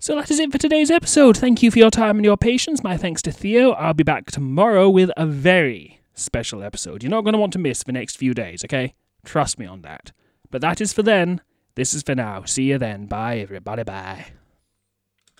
So 0.00 0.16
that 0.16 0.32
is 0.32 0.40
it 0.40 0.50
for 0.50 0.58
today's 0.58 0.90
episode. 0.90 1.36
Thank 1.36 1.62
you 1.62 1.70
for 1.70 1.78
your 1.78 1.92
time 1.92 2.16
and 2.16 2.24
your 2.24 2.36
patience. 2.36 2.82
My 2.82 2.96
thanks 2.96 3.22
to 3.22 3.30
Theo. 3.30 3.70
I'll 3.70 3.94
be 3.94 4.02
back 4.02 4.32
tomorrow 4.32 4.90
with 4.90 5.12
a 5.16 5.26
very 5.26 6.00
special 6.12 6.64
episode. 6.64 7.04
You're 7.04 7.10
not 7.10 7.20
going 7.20 7.34
to 7.34 7.38
want 7.38 7.52
to 7.52 7.60
miss 7.60 7.84
the 7.84 7.92
next 7.92 8.16
few 8.16 8.34
days, 8.34 8.64
okay? 8.64 8.94
Trust 9.24 9.60
me 9.60 9.66
on 9.66 9.82
that. 9.82 10.10
But 10.50 10.60
that 10.62 10.80
is 10.80 10.92
for 10.92 11.04
then. 11.04 11.40
This 11.76 11.94
is 11.94 12.02
for 12.02 12.16
now. 12.16 12.42
See 12.42 12.64
you 12.64 12.78
then. 12.78 13.06
Bye, 13.06 13.38
everybody. 13.38 13.84
Bye. 13.84 14.32